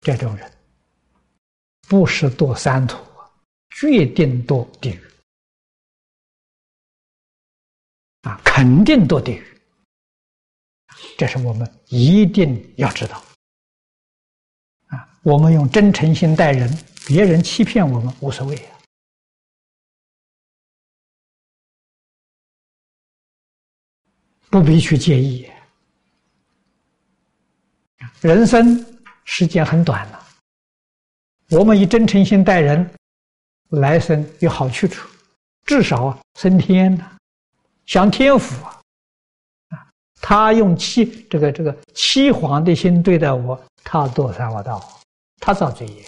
[0.00, 0.50] 这种人
[1.88, 2.96] 不是堕三途，
[3.70, 5.07] 决定堕地狱
[8.44, 9.60] 肯定堕地狱，
[11.16, 13.22] 这是我们一定要知道
[14.88, 15.08] 啊！
[15.22, 16.68] 我们用真诚心待人。
[17.06, 18.78] 别人欺骗我们无所谓啊，
[24.50, 25.50] 不必去介意。
[28.20, 28.84] 人生
[29.24, 30.26] 时间很短了，
[31.48, 32.94] 我们以真诚心待人，
[33.70, 35.08] 来生有好去处，
[35.64, 37.16] 至少升天了，
[37.88, 38.82] 享天福啊！
[39.70, 39.90] 啊，
[40.20, 45.00] 他用欺这个这个欺皇的心对待我，他堕三恶道，
[45.38, 46.04] 他造罪业。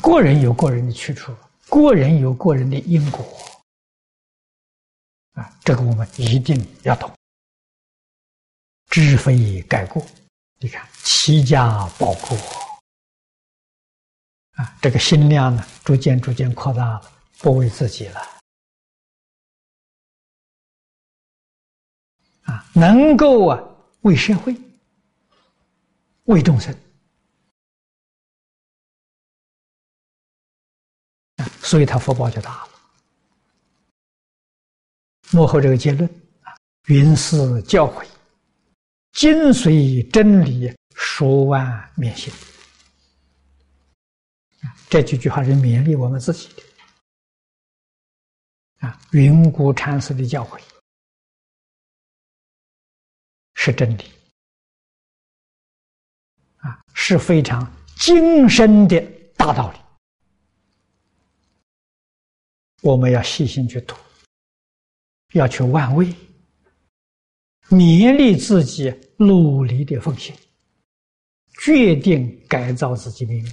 [0.00, 1.34] 个人有个人的去处，
[1.68, 3.24] 个人有个人的因果，
[5.32, 7.12] 啊，这个我们一定要懂。
[8.86, 10.00] 知非改过，
[10.60, 12.36] 你看齐家保国，
[14.52, 18.20] 啊，这个心量呢，逐渐逐渐扩大了，不为自己了，
[22.44, 23.60] 啊，能够啊
[24.02, 24.54] 为社会，
[26.24, 26.74] 为众生。
[31.60, 32.68] 所以他福报就大了。
[35.30, 36.08] 幕后这个结论
[36.42, 36.54] 啊，
[36.86, 38.06] 云是教诲，
[39.12, 42.32] 精髓真理，说万免心。
[44.88, 46.62] 这几句话是勉励我们自己的。
[48.86, 50.60] 啊，云谷禅师的教诲
[53.64, 54.04] 是真理，
[56.58, 57.66] 啊，是非常
[57.96, 59.00] 精深的
[59.38, 59.78] 大道理。
[62.82, 63.96] 我们要细心去读，
[65.32, 66.14] 要去万味，
[67.70, 70.36] 勉励自己努力的奉献，
[71.62, 73.52] 决定改造自己命运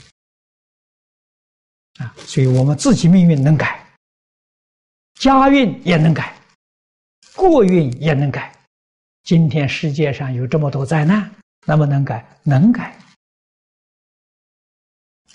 [2.00, 2.14] 啊！
[2.18, 3.96] 所以我们自己命运能改，
[5.14, 6.38] 家运也能改，
[7.34, 8.54] 国运也能改。
[9.24, 11.30] 今天世界上有这么多灾难，
[11.66, 12.28] 能不能改？
[12.44, 12.98] 能改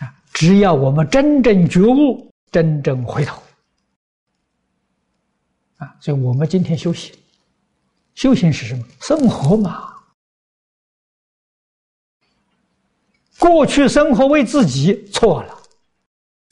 [0.00, 0.12] 啊！
[0.32, 3.40] 只要我们真正觉悟，真正回头。
[5.76, 7.14] 啊，所以我们今天修行，
[8.14, 8.84] 修行是什么？
[9.00, 9.94] 生活嘛。
[13.38, 15.62] 过去生活为自己错了，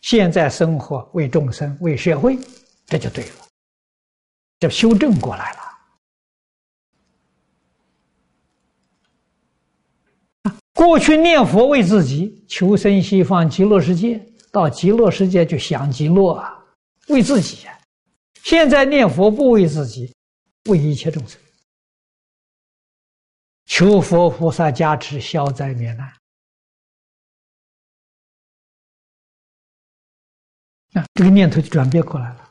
[0.03, 2.39] 现在生活为众生、为社会，
[2.87, 3.49] 这就对了，
[4.61, 5.64] 这修正过来了。
[10.75, 14.21] 过去念佛为自己，求生西方极乐世界，
[14.51, 16.63] 到极乐世界就享极乐啊，
[17.09, 17.67] 为自己。
[18.43, 20.13] 现在念佛不为自己，
[20.69, 21.41] 为一切众生，
[23.67, 26.07] 求佛菩萨加持消灾免难。
[30.95, 32.51] 啊，这个念头就转变过来了，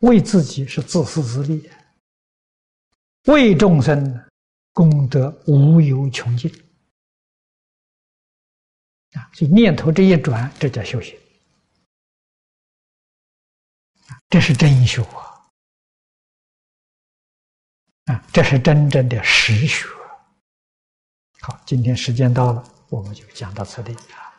[0.00, 1.68] 为自己是自私自利，
[3.24, 4.22] 为众生
[4.72, 6.52] 功德无有穷尽。
[9.12, 11.18] 啊，所以念头这一转，这叫修行。
[14.28, 15.48] 这是真修啊！
[18.06, 19.86] 啊，这是真正的实学。
[21.40, 24.31] 好，今天时间到了，我们就讲到此地啊。